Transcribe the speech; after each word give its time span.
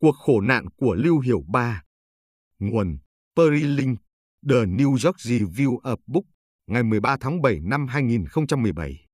Cuộc 0.00 0.16
khổ 0.16 0.40
nạn 0.40 0.66
của 0.76 0.94
Lưu 0.94 1.20
Hiểu 1.20 1.42
Ba. 1.48 1.82
Nguồn 2.58 2.98
Perry 3.36 3.84
The 4.48 4.56
New 4.56 4.90
York 4.90 5.16
Review 5.16 5.80
of 5.80 5.96
Book 6.06 6.24
ngày 6.66 6.82
13 6.82 7.16
tháng 7.20 7.42
7 7.42 7.60
năm 7.60 7.86
2017 7.86 9.06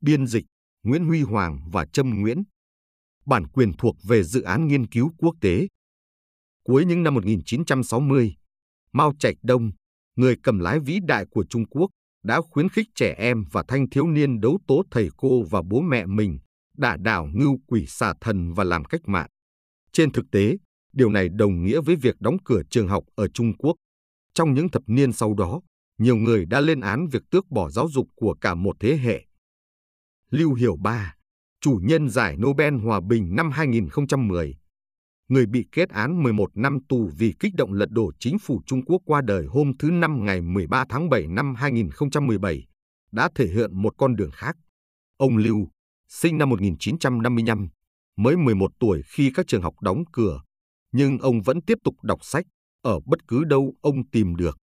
Biên 0.00 0.26
dịch 0.26 0.44
Nguyễn 0.82 1.04
Huy 1.04 1.22
Hoàng 1.22 1.60
và 1.72 1.86
Trâm 1.86 2.20
Nguyễn. 2.20 2.42
Bản 3.26 3.46
quyền 3.46 3.72
thuộc 3.72 3.96
về 4.08 4.22
dự 4.22 4.42
án 4.42 4.66
nghiên 4.66 4.86
cứu 4.86 5.10
quốc 5.18 5.34
tế. 5.40 5.68
Cuối 6.64 6.84
những 6.84 7.02
năm 7.02 7.14
1960, 7.14 8.36
Mao 8.92 9.12
Trạch 9.18 9.36
Đông, 9.42 9.70
người 10.16 10.36
cầm 10.42 10.58
lái 10.58 10.80
vĩ 10.80 10.98
đại 11.06 11.26
của 11.30 11.44
Trung 11.48 11.66
Quốc, 11.66 11.90
đã 12.22 12.40
khuyến 12.50 12.68
khích 12.68 12.86
trẻ 12.94 13.14
em 13.18 13.44
và 13.52 13.64
thanh 13.68 13.90
thiếu 13.90 14.06
niên 14.06 14.40
đấu 14.40 14.58
tố 14.68 14.82
thầy 14.90 15.08
cô 15.16 15.42
và 15.50 15.62
bố 15.62 15.80
mẹ 15.80 16.06
mình, 16.06 16.38
đả 16.76 16.96
đảo 16.96 17.28
ngưu 17.34 17.58
quỷ 17.66 17.86
xà 17.86 18.14
thần 18.20 18.54
và 18.54 18.64
làm 18.64 18.84
cách 18.84 19.00
mạng. 19.06 19.28
Trên 19.96 20.12
thực 20.12 20.30
tế, 20.30 20.56
điều 20.92 21.10
này 21.10 21.28
đồng 21.28 21.64
nghĩa 21.64 21.80
với 21.80 21.96
việc 21.96 22.20
đóng 22.20 22.36
cửa 22.44 22.62
trường 22.70 22.88
học 22.88 23.04
ở 23.14 23.28
Trung 23.28 23.52
Quốc. 23.58 23.76
Trong 24.34 24.54
những 24.54 24.68
thập 24.68 24.82
niên 24.86 25.12
sau 25.12 25.34
đó, 25.34 25.60
nhiều 25.98 26.16
người 26.16 26.46
đã 26.46 26.60
lên 26.60 26.80
án 26.80 27.06
việc 27.08 27.22
tước 27.30 27.50
bỏ 27.50 27.70
giáo 27.70 27.88
dục 27.88 28.08
của 28.14 28.34
cả 28.40 28.54
một 28.54 28.76
thế 28.80 28.96
hệ. 28.96 29.24
Lưu 30.30 30.54
Hiểu 30.54 30.76
Ba, 30.76 31.14
chủ 31.60 31.80
nhân 31.82 32.08
giải 32.08 32.36
Nobel 32.36 32.74
Hòa 32.74 33.00
bình 33.00 33.36
năm 33.36 33.50
2010, 33.50 34.56
người 35.28 35.46
bị 35.46 35.66
kết 35.72 35.88
án 35.88 36.22
11 36.22 36.56
năm 36.56 36.78
tù 36.88 37.10
vì 37.18 37.34
kích 37.40 37.54
động 37.54 37.72
lật 37.72 37.90
đổ 37.90 38.12
chính 38.18 38.38
phủ 38.38 38.62
Trung 38.66 38.84
Quốc 38.84 39.02
qua 39.04 39.20
đời 39.20 39.46
hôm 39.46 39.72
thứ 39.78 39.90
Năm 39.90 40.24
ngày 40.24 40.40
13 40.40 40.84
tháng 40.88 41.10
7 41.10 41.26
năm 41.26 41.54
2017, 41.54 42.66
đã 43.12 43.28
thể 43.34 43.46
hiện 43.46 43.82
một 43.82 43.94
con 43.96 44.16
đường 44.16 44.30
khác. 44.30 44.56
Ông 45.16 45.36
Lưu, 45.36 45.68
sinh 46.08 46.38
năm 46.38 46.50
1955, 46.50 47.68
mới 48.16 48.36
11 48.36 48.70
tuổi 48.80 49.02
khi 49.06 49.30
các 49.34 49.46
trường 49.46 49.62
học 49.62 49.74
đóng 49.80 50.04
cửa, 50.12 50.40
nhưng 50.92 51.18
ông 51.18 51.42
vẫn 51.42 51.62
tiếp 51.62 51.78
tục 51.84 51.94
đọc 52.02 52.24
sách 52.24 52.46
ở 52.82 53.00
bất 53.06 53.28
cứ 53.28 53.44
đâu 53.44 53.74
ông 53.80 54.08
tìm 54.10 54.36
được. 54.36 54.58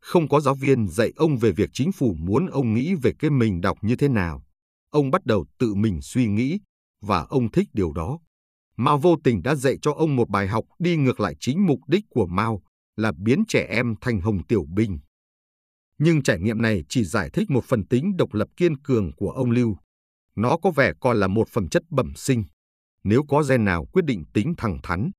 Không 0.00 0.28
có 0.28 0.40
giáo 0.40 0.54
viên 0.54 0.88
dạy 0.88 1.12
ông 1.16 1.36
về 1.36 1.52
việc 1.52 1.70
chính 1.72 1.92
phủ 1.92 2.14
muốn 2.18 2.46
ông 2.46 2.74
nghĩ 2.74 2.94
về 3.02 3.12
cái 3.18 3.30
mình 3.30 3.60
đọc 3.60 3.78
như 3.82 3.96
thế 3.96 4.08
nào. 4.08 4.42
Ông 4.90 5.10
bắt 5.10 5.26
đầu 5.26 5.44
tự 5.58 5.74
mình 5.74 5.98
suy 6.02 6.26
nghĩ 6.26 6.58
và 7.02 7.20
ông 7.20 7.50
thích 7.50 7.68
điều 7.72 7.92
đó. 7.92 8.18
Mao 8.76 8.98
vô 8.98 9.16
tình 9.24 9.42
đã 9.42 9.54
dạy 9.54 9.76
cho 9.82 9.92
ông 9.92 10.16
một 10.16 10.28
bài 10.28 10.48
học 10.48 10.64
đi 10.78 10.96
ngược 10.96 11.20
lại 11.20 11.34
chính 11.40 11.66
mục 11.66 11.80
đích 11.88 12.04
của 12.10 12.26
Mao 12.26 12.62
là 12.96 13.12
biến 13.18 13.44
trẻ 13.48 13.66
em 13.70 13.94
thành 14.00 14.20
hồng 14.20 14.46
tiểu 14.46 14.64
binh. 14.74 14.98
Nhưng 15.98 16.22
trải 16.22 16.40
nghiệm 16.40 16.62
này 16.62 16.84
chỉ 16.88 17.04
giải 17.04 17.30
thích 17.32 17.50
một 17.50 17.64
phần 17.64 17.86
tính 17.86 18.16
độc 18.16 18.34
lập 18.34 18.48
kiên 18.56 18.76
cường 18.76 19.12
của 19.16 19.30
ông 19.30 19.50
Lưu. 19.50 19.76
Nó 20.36 20.56
có 20.62 20.70
vẻ 20.70 20.92
còn 21.00 21.16
là 21.20 21.26
một 21.26 21.48
phẩm 21.48 21.68
chất 21.68 21.82
bẩm 21.90 22.12
sinh. 22.16 22.44
Nếu 23.08 23.22
có 23.28 23.42
gen 23.48 23.64
nào 23.64 23.84
quyết 23.84 24.04
định 24.04 24.24
tính 24.32 24.54
thẳng 24.58 24.78
thắn, 24.82 25.10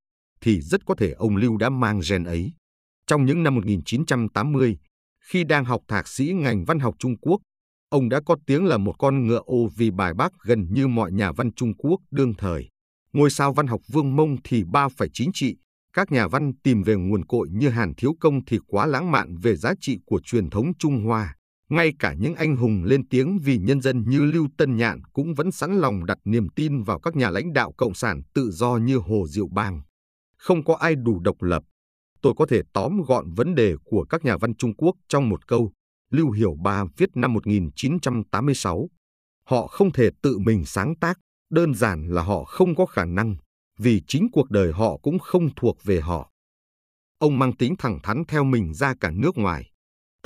thì 0.41 0.61
rất 0.61 0.85
có 0.85 0.95
thể 0.95 1.11
ông 1.11 1.35
Lưu 1.35 1.57
đã 1.57 1.69
mang 1.69 2.01
gen 2.09 2.23
ấy. 2.23 2.53
Trong 3.07 3.25
những 3.25 3.43
năm 3.43 3.55
1980, 3.55 4.77
khi 5.31 5.43
đang 5.43 5.65
học 5.65 5.81
thạc 5.87 6.07
sĩ 6.07 6.33
ngành 6.33 6.65
văn 6.65 6.79
học 6.79 6.95
Trung 6.99 7.17
Quốc, 7.17 7.41
ông 7.89 8.09
đã 8.09 8.21
có 8.25 8.35
tiếng 8.45 8.65
là 8.65 8.77
một 8.77 8.95
con 8.99 9.27
ngựa 9.27 9.41
ô 9.45 9.69
vì 9.75 9.91
bài 9.91 10.13
bác 10.13 10.31
gần 10.43 10.67
như 10.73 10.87
mọi 10.87 11.11
nhà 11.11 11.31
văn 11.31 11.53
Trung 11.53 11.73
Quốc 11.77 12.01
đương 12.11 12.33
thời. 12.37 12.69
Ngôi 13.13 13.29
sao 13.29 13.53
văn 13.53 13.67
học 13.67 13.81
Vương 13.87 14.15
Mông 14.15 14.37
thì 14.43 14.63
ba 14.63 14.87
phải 14.89 15.07
chính 15.13 15.31
trị, 15.33 15.55
các 15.93 16.11
nhà 16.11 16.27
văn 16.27 16.51
tìm 16.63 16.83
về 16.83 16.95
nguồn 16.95 17.25
cội 17.25 17.47
như 17.51 17.69
Hàn 17.69 17.93
Thiếu 17.97 18.15
Công 18.19 18.45
thì 18.45 18.59
quá 18.67 18.85
lãng 18.85 19.11
mạn 19.11 19.37
về 19.37 19.55
giá 19.55 19.73
trị 19.81 19.99
của 20.05 20.21
truyền 20.23 20.49
thống 20.49 20.71
Trung 20.79 21.05
Hoa. 21.05 21.36
Ngay 21.69 21.93
cả 21.99 22.13
những 22.13 22.35
anh 22.35 22.55
hùng 22.55 22.83
lên 22.83 23.07
tiếng 23.07 23.39
vì 23.43 23.57
nhân 23.57 23.81
dân 23.81 24.03
như 24.07 24.21
Lưu 24.21 24.47
Tân 24.57 24.77
Nhạn 24.77 25.01
cũng 25.13 25.33
vẫn 25.33 25.51
sẵn 25.51 25.77
lòng 25.77 26.05
đặt 26.05 26.17
niềm 26.25 26.49
tin 26.49 26.83
vào 26.83 26.99
các 26.99 27.15
nhà 27.15 27.29
lãnh 27.29 27.53
đạo 27.53 27.73
cộng 27.77 27.93
sản 27.93 28.21
tự 28.33 28.51
do 28.51 28.77
như 28.77 28.97
Hồ 28.97 29.27
Diệu 29.27 29.47
Bang. 29.47 29.81
Không 30.37 30.63
có 30.63 30.75
ai 30.75 30.95
đủ 30.95 31.19
độc 31.19 31.41
lập. 31.41 31.63
Tôi 32.21 32.33
có 32.37 32.45
thể 32.45 32.61
tóm 32.73 33.01
gọn 33.07 33.33
vấn 33.33 33.55
đề 33.55 33.75
của 33.83 34.05
các 34.09 34.25
nhà 34.25 34.37
văn 34.37 34.55
Trung 34.55 34.73
Quốc 34.75 34.95
trong 35.07 35.29
một 35.29 35.47
câu. 35.47 35.71
Lưu 36.11 36.31
Hiểu 36.31 36.55
Ba 36.63 36.83
viết 36.97 37.09
năm 37.15 37.33
1986. 37.33 38.89
Họ 39.43 39.67
không 39.67 39.91
thể 39.91 40.09
tự 40.21 40.37
mình 40.37 40.65
sáng 40.65 40.95
tác, 40.95 41.19
đơn 41.49 41.73
giản 41.73 42.07
là 42.07 42.21
họ 42.21 42.43
không 42.43 42.75
có 42.75 42.85
khả 42.85 43.05
năng, 43.05 43.35
vì 43.79 44.01
chính 44.07 44.27
cuộc 44.31 44.49
đời 44.49 44.71
họ 44.71 44.97
cũng 44.97 45.19
không 45.19 45.49
thuộc 45.55 45.77
về 45.83 46.01
họ. 46.01 46.31
Ông 47.19 47.39
mang 47.39 47.53
tính 47.53 47.75
thẳng 47.79 47.99
thắn 48.03 48.23
theo 48.27 48.43
mình 48.43 48.73
ra 48.73 48.93
cả 48.99 49.11
nước 49.11 49.37
ngoài. 49.37 49.71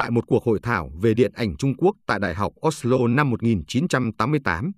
Tại 0.01 0.11
một 0.11 0.27
cuộc 0.27 0.43
hội 0.43 0.59
thảo 0.63 0.91
về 1.01 1.13
điện 1.13 1.31
ảnh 1.35 1.57
Trung 1.57 1.73
Quốc 1.77 1.95
tại 2.05 2.19
Đại 2.19 2.35
học 2.35 2.53
Oslo 2.67 3.07
năm 3.07 3.29
1988, 3.29 4.71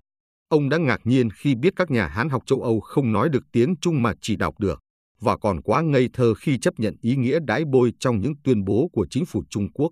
ông 0.49 0.69
đã 0.69 0.77
ngạc 0.77 0.99
nhiên 1.03 1.29
khi 1.29 1.55
biết 1.55 1.73
các 1.75 1.91
nhà 1.91 2.07
Hán 2.07 2.29
học 2.29 2.43
châu 2.45 2.61
Âu 2.61 2.79
không 2.79 3.11
nói 3.11 3.29
được 3.29 3.43
tiếng 3.51 3.75
Trung 3.81 4.01
mà 4.01 4.13
chỉ 4.21 4.35
đọc 4.35 4.59
được, 4.59 4.79
và 5.19 5.37
còn 5.37 5.61
quá 5.61 5.81
ngây 5.81 6.09
thơ 6.13 6.33
khi 6.33 6.57
chấp 6.57 6.73
nhận 6.77 6.95
ý 7.01 7.15
nghĩa 7.15 7.39
đái 7.47 7.63
bôi 7.65 7.93
trong 7.99 8.21
những 8.21 8.33
tuyên 8.43 8.65
bố 8.65 8.89
của 8.93 9.07
chính 9.09 9.25
phủ 9.25 9.43
Trung 9.49 9.67
Quốc. 9.73 9.91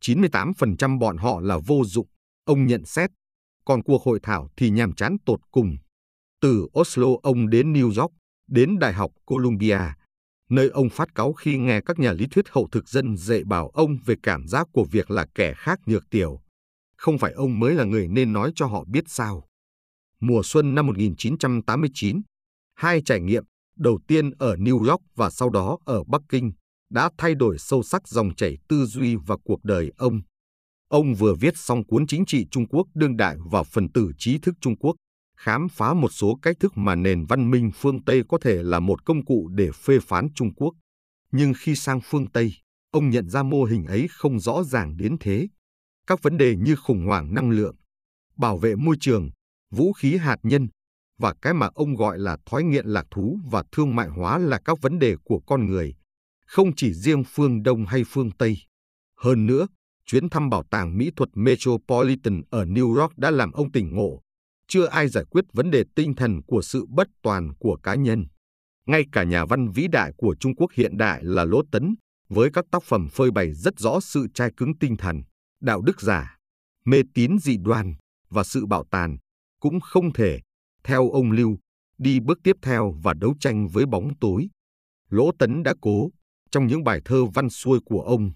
98% 0.00 0.98
bọn 0.98 1.16
họ 1.16 1.40
là 1.40 1.58
vô 1.66 1.82
dụng, 1.84 2.06
ông 2.44 2.66
nhận 2.66 2.84
xét. 2.84 3.10
Còn 3.64 3.82
cuộc 3.82 4.02
hội 4.02 4.20
thảo 4.22 4.48
thì 4.56 4.70
nhàm 4.70 4.92
chán 4.92 5.16
tột 5.26 5.40
cùng. 5.50 5.76
Từ 6.40 6.66
Oslo 6.80 7.08
ông 7.22 7.50
đến 7.50 7.72
New 7.72 8.00
York, 8.00 8.12
đến 8.48 8.78
Đại 8.78 8.92
học 8.92 9.10
Columbia, 9.24 9.78
nơi 10.48 10.68
ông 10.68 10.88
phát 10.88 11.14
cáu 11.14 11.32
khi 11.32 11.58
nghe 11.58 11.80
các 11.80 11.98
nhà 11.98 12.12
lý 12.12 12.26
thuyết 12.26 12.48
hậu 12.48 12.68
thực 12.72 12.88
dân 12.88 13.16
dạy 13.16 13.44
bảo 13.44 13.68
ông 13.68 13.98
về 14.04 14.14
cảm 14.22 14.48
giác 14.48 14.68
của 14.72 14.84
việc 14.90 15.10
là 15.10 15.26
kẻ 15.34 15.54
khác 15.56 15.80
nhược 15.86 16.10
tiểu. 16.10 16.40
Không 16.96 17.18
phải 17.18 17.32
ông 17.32 17.58
mới 17.58 17.74
là 17.74 17.84
người 17.84 18.08
nên 18.08 18.32
nói 18.32 18.52
cho 18.54 18.66
họ 18.66 18.84
biết 18.88 19.04
sao. 19.06 19.44
Mùa 20.20 20.42
xuân 20.44 20.74
năm 20.74 20.86
1989, 20.86 22.20
hai 22.74 23.02
trải 23.04 23.20
nghiệm, 23.20 23.44
đầu 23.76 23.98
tiên 24.08 24.30
ở 24.38 24.56
New 24.56 24.78
York 24.88 25.02
và 25.16 25.30
sau 25.30 25.50
đó 25.50 25.78
ở 25.84 26.04
Bắc 26.04 26.22
Kinh, 26.28 26.52
đã 26.90 27.10
thay 27.18 27.34
đổi 27.34 27.58
sâu 27.58 27.82
sắc 27.82 28.08
dòng 28.08 28.34
chảy 28.34 28.56
tư 28.68 28.86
duy 28.86 29.16
và 29.26 29.36
cuộc 29.44 29.64
đời 29.64 29.92
ông. 29.96 30.20
Ông 30.88 31.14
vừa 31.14 31.34
viết 31.34 31.56
xong 31.56 31.86
cuốn 31.86 32.06
chính 32.06 32.24
trị 32.26 32.46
Trung 32.50 32.68
Quốc 32.68 32.86
đương 32.94 33.16
đại 33.16 33.36
và 33.50 33.62
phần 33.62 33.92
tử 33.92 34.12
trí 34.18 34.38
thức 34.38 34.54
Trung 34.60 34.76
Quốc, 34.76 34.96
khám 35.38 35.68
phá 35.68 35.94
một 35.94 36.08
số 36.08 36.38
cách 36.42 36.56
thức 36.60 36.72
mà 36.76 36.94
nền 36.94 37.24
văn 37.24 37.50
minh 37.50 37.70
phương 37.74 38.04
Tây 38.04 38.22
có 38.28 38.38
thể 38.38 38.62
là 38.62 38.80
một 38.80 39.04
công 39.04 39.24
cụ 39.24 39.48
để 39.54 39.70
phê 39.72 39.98
phán 40.02 40.28
Trung 40.34 40.54
Quốc. 40.54 40.74
Nhưng 41.32 41.52
khi 41.58 41.74
sang 41.74 42.00
phương 42.04 42.30
Tây, 42.30 42.52
ông 42.90 43.10
nhận 43.10 43.28
ra 43.28 43.42
mô 43.42 43.64
hình 43.64 43.84
ấy 43.84 44.06
không 44.10 44.40
rõ 44.40 44.62
ràng 44.62 44.96
đến 44.96 45.16
thế. 45.20 45.48
Các 46.06 46.22
vấn 46.22 46.36
đề 46.36 46.56
như 46.56 46.76
khủng 46.76 47.06
hoảng 47.06 47.34
năng 47.34 47.50
lượng, 47.50 47.76
bảo 48.36 48.58
vệ 48.58 48.76
môi 48.76 48.96
trường, 49.00 49.30
vũ 49.70 49.92
khí 49.92 50.16
hạt 50.16 50.36
nhân 50.42 50.68
và 51.18 51.34
cái 51.42 51.54
mà 51.54 51.68
ông 51.74 51.94
gọi 51.94 52.18
là 52.18 52.36
thói 52.46 52.62
nghiện 52.62 52.86
lạc 52.86 53.06
thú 53.10 53.40
và 53.50 53.64
thương 53.72 53.96
mại 53.96 54.08
hóa 54.08 54.38
là 54.38 54.60
các 54.64 54.80
vấn 54.80 54.98
đề 54.98 55.16
của 55.24 55.40
con 55.46 55.66
người, 55.66 55.94
không 56.46 56.74
chỉ 56.76 56.94
riêng 56.94 57.24
phương 57.24 57.62
Đông 57.62 57.86
hay 57.86 58.04
phương 58.04 58.30
Tây. 58.30 58.56
Hơn 59.16 59.46
nữa, 59.46 59.66
chuyến 60.06 60.28
thăm 60.28 60.50
bảo 60.50 60.64
tàng 60.70 60.98
mỹ 60.98 61.10
thuật 61.16 61.28
Metropolitan 61.34 62.42
ở 62.50 62.64
New 62.64 62.94
York 62.94 63.18
đã 63.18 63.30
làm 63.30 63.52
ông 63.52 63.72
tỉnh 63.72 63.94
ngộ 63.94 64.22
chưa 64.68 64.86
ai 64.86 65.08
giải 65.08 65.24
quyết 65.30 65.44
vấn 65.52 65.70
đề 65.70 65.84
tinh 65.96 66.14
thần 66.14 66.42
của 66.42 66.62
sự 66.62 66.84
bất 66.88 67.08
toàn 67.22 67.54
của 67.58 67.76
cá 67.82 67.94
nhân. 67.94 68.24
Ngay 68.86 69.04
cả 69.12 69.24
nhà 69.24 69.44
văn 69.44 69.70
vĩ 69.70 69.88
đại 69.88 70.12
của 70.16 70.36
Trung 70.40 70.54
Quốc 70.54 70.72
hiện 70.74 70.96
đại 70.96 71.24
là 71.24 71.44
Lỗ 71.44 71.62
Tấn, 71.72 71.94
với 72.28 72.50
các 72.52 72.64
tác 72.70 72.82
phẩm 72.82 73.08
phơi 73.08 73.30
bày 73.30 73.52
rất 73.52 73.78
rõ 73.78 74.00
sự 74.00 74.26
trai 74.34 74.50
cứng 74.56 74.78
tinh 74.78 74.96
thần, 74.96 75.22
đạo 75.60 75.80
đức 75.80 76.00
giả, 76.00 76.36
mê 76.84 77.02
tín 77.14 77.38
dị 77.38 77.56
đoan 77.56 77.94
và 78.30 78.44
sự 78.44 78.66
bạo 78.66 78.84
tàn, 78.90 79.16
cũng 79.60 79.80
không 79.80 80.12
thể, 80.12 80.40
theo 80.84 81.10
ông 81.10 81.30
Lưu, 81.30 81.58
đi 81.98 82.20
bước 82.20 82.38
tiếp 82.44 82.56
theo 82.62 82.94
và 83.02 83.14
đấu 83.14 83.34
tranh 83.40 83.68
với 83.68 83.86
bóng 83.86 84.18
tối. 84.20 84.48
Lỗ 85.10 85.30
Tấn 85.38 85.62
đã 85.62 85.74
cố, 85.80 86.10
trong 86.50 86.66
những 86.66 86.84
bài 86.84 87.00
thơ 87.04 87.24
văn 87.24 87.50
xuôi 87.50 87.80
của 87.84 88.00
ông, 88.00 88.30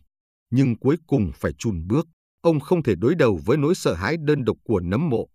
nhưng 0.51 0.79
cuối 0.79 0.97
cùng 1.07 1.31
phải 1.35 1.53
chùn 1.53 1.87
bước. 1.87 2.07
Ông 2.41 2.61
không 2.61 2.83
thể 2.83 2.95
đối 2.95 3.15
đầu 3.15 3.41
với 3.45 3.57
nỗi 3.57 3.75
sợ 3.75 3.95
hãi 3.95 4.17
đơn 4.21 4.45
độc 4.45 4.57
của 4.65 4.81
nấm 4.81 5.09
mộ 5.09 5.29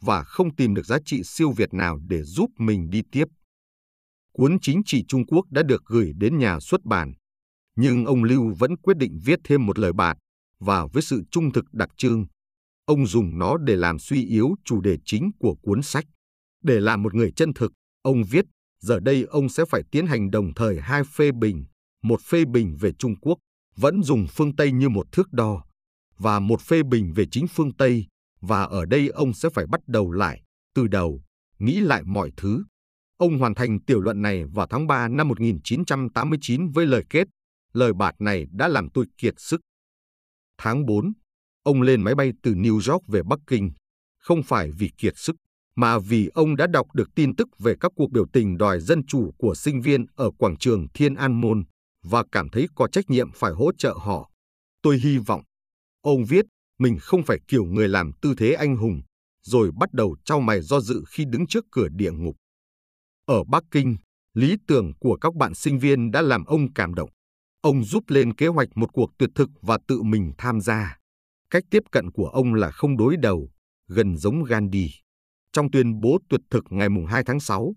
và 0.00 0.22
không 0.22 0.54
tìm 0.54 0.74
được 0.74 0.86
giá 0.86 0.98
trị 1.04 1.22
siêu 1.24 1.50
việt 1.50 1.74
nào 1.74 1.98
để 2.08 2.22
giúp 2.22 2.50
mình 2.58 2.90
đi 2.90 3.02
tiếp. 3.12 3.24
Cuốn 4.32 4.58
chính 4.62 4.82
trị 4.86 5.04
Trung 5.08 5.26
Quốc 5.26 5.46
đã 5.50 5.62
được 5.62 5.82
gửi 5.86 6.12
đến 6.16 6.38
nhà 6.38 6.60
xuất 6.60 6.84
bản, 6.84 7.12
nhưng 7.76 8.04
ông 8.04 8.24
Lưu 8.24 8.54
vẫn 8.58 8.76
quyết 8.76 8.96
định 8.96 9.18
viết 9.24 9.38
thêm 9.44 9.66
một 9.66 9.78
lời 9.78 9.92
bạt 9.92 10.16
và 10.60 10.86
với 10.92 11.02
sự 11.02 11.22
trung 11.30 11.52
thực 11.52 11.64
đặc 11.72 11.88
trưng, 11.96 12.26
ông 12.84 13.06
dùng 13.06 13.38
nó 13.38 13.56
để 13.56 13.76
làm 13.76 13.98
suy 13.98 14.24
yếu 14.26 14.54
chủ 14.64 14.80
đề 14.80 14.96
chính 15.04 15.30
của 15.38 15.54
cuốn 15.62 15.82
sách. 15.82 16.04
Để 16.64 16.80
làm 16.80 17.02
một 17.02 17.14
người 17.14 17.32
chân 17.36 17.52
thực, 17.54 17.72
ông 18.02 18.22
viết, 18.30 18.44
giờ 18.80 19.00
đây 19.00 19.22
ông 19.22 19.48
sẽ 19.48 19.64
phải 19.70 19.82
tiến 19.90 20.06
hành 20.06 20.30
đồng 20.30 20.54
thời 20.54 20.80
hai 20.80 21.02
phê 21.04 21.30
bình, 21.40 21.64
một 22.02 22.20
phê 22.22 22.44
bình 22.52 22.76
về 22.80 22.92
Trung 22.98 23.14
Quốc, 23.20 23.38
vẫn 23.76 24.02
dùng 24.02 24.26
phương 24.30 24.56
Tây 24.56 24.72
như 24.72 24.88
một 24.88 25.06
thước 25.12 25.32
đo, 25.32 25.64
và 26.18 26.40
một 26.40 26.60
phê 26.60 26.82
bình 26.82 27.12
về 27.16 27.24
chính 27.30 27.46
phương 27.48 27.74
Tây 27.74 28.06
và 28.40 28.62
ở 28.62 28.84
đây 28.84 29.08
ông 29.08 29.32
sẽ 29.32 29.48
phải 29.54 29.66
bắt 29.66 29.80
đầu 29.86 30.10
lại, 30.10 30.42
từ 30.74 30.86
đầu, 30.86 31.22
nghĩ 31.58 31.80
lại 31.80 32.02
mọi 32.04 32.30
thứ. 32.36 32.64
Ông 33.16 33.38
hoàn 33.38 33.54
thành 33.54 33.80
tiểu 33.80 34.00
luận 34.00 34.22
này 34.22 34.44
vào 34.44 34.66
tháng 34.70 34.86
3 34.86 35.08
năm 35.08 35.28
1989 35.28 36.68
với 36.68 36.86
lời 36.86 37.04
kết, 37.10 37.28
lời 37.72 37.92
bạt 37.92 38.14
này 38.18 38.46
đã 38.50 38.68
làm 38.68 38.88
tôi 38.94 39.06
kiệt 39.18 39.34
sức. 39.36 39.60
Tháng 40.58 40.86
4, 40.86 41.12
ông 41.62 41.82
lên 41.82 42.02
máy 42.02 42.14
bay 42.14 42.32
từ 42.42 42.54
New 42.54 42.92
York 42.92 43.06
về 43.06 43.22
Bắc 43.22 43.38
Kinh, 43.46 43.70
không 44.18 44.42
phải 44.42 44.70
vì 44.70 44.90
kiệt 44.98 45.12
sức, 45.16 45.36
mà 45.76 45.98
vì 45.98 46.28
ông 46.34 46.56
đã 46.56 46.66
đọc 46.66 46.86
được 46.94 47.08
tin 47.14 47.36
tức 47.36 47.48
về 47.58 47.74
các 47.80 47.92
cuộc 47.96 48.10
biểu 48.10 48.26
tình 48.32 48.58
đòi 48.58 48.80
dân 48.80 49.06
chủ 49.06 49.32
của 49.38 49.54
sinh 49.54 49.80
viên 49.80 50.06
ở 50.16 50.30
quảng 50.38 50.56
trường 50.56 50.86
Thiên 50.94 51.14
An 51.14 51.40
Môn 51.40 51.64
và 52.02 52.24
cảm 52.32 52.48
thấy 52.48 52.66
có 52.74 52.88
trách 52.88 53.10
nhiệm 53.10 53.32
phải 53.34 53.52
hỗ 53.52 53.72
trợ 53.78 53.94
họ. 54.00 54.30
Tôi 54.82 54.98
hy 54.98 55.18
vọng, 55.18 55.42
ông 56.00 56.24
viết, 56.24 56.44
mình 56.78 56.98
không 57.00 57.22
phải 57.22 57.38
kiểu 57.48 57.64
người 57.64 57.88
làm 57.88 58.12
tư 58.22 58.34
thế 58.38 58.52
anh 58.52 58.76
hùng, 58.76 59.02
rồi 59.42 59.70
bắt 59.78 59.92
đầu 59.92 60.16
trao 60.24 60.40
mày 60.40 60.60
do 60.60 60.80
dự 60.80 61.04
khi 61.08 61.24
đứng 61.24 61.46
trước 61.46 61.64
cửa 61.70 61.88
địa 61.88 62.12
ngục. 62.12 62.36
Ở 63.26 63.44
Bắc 63.44 63.64
Kinh, 63.70 63.96
lý 64.34 64.56
tưởng 64.66 64.92
của 65.00 65.16
các 65.16 65.34
bạn 65.34 65.54
sinh 65.54 65.78
viên 65.78 66.10
đã 66.10 66.22
làm 66.22 66.44
ông 66.44 66.72
cảm 66.72 66.94
động. 66.94 67.10
Ông 67.60 67.84
giúp 67.84 68.04
lên 68.08 68.34
kế 68.34 68.46
hoạch 68.46 68.68
một 68.74 68.92
cuộc 68.92 69.10
tuyệt 69.18 69.30
thực 69.34 69.50
và 69.62 69.78
tự 69.88 70.02
mình 70.02 70.32
tham 70.38 70.60
gia. 70.60 70.96
Cách 71.50 71.64
tiếp 71.70 71.82
cận 71.92 72.10
của 72.10 72.28
ông 72.28 72.54
là 72.54 72.70
không 72.70 72.96
đối 72.96 73.16
đầu, 73.16 73.50
gần 73.88 74.16
giống 74.16 74.44
Gandhi. 74.44 74.90
Trong 75.52 75.70
tuyên 75.70 76.00
bố 76.00 76.18
tuyệt 76.28 76.40
thực 76.50 76.64
ngày 76.70 76.88
2 77.08 77.22
tháng 77.24 77.40
6, 77.40 77.74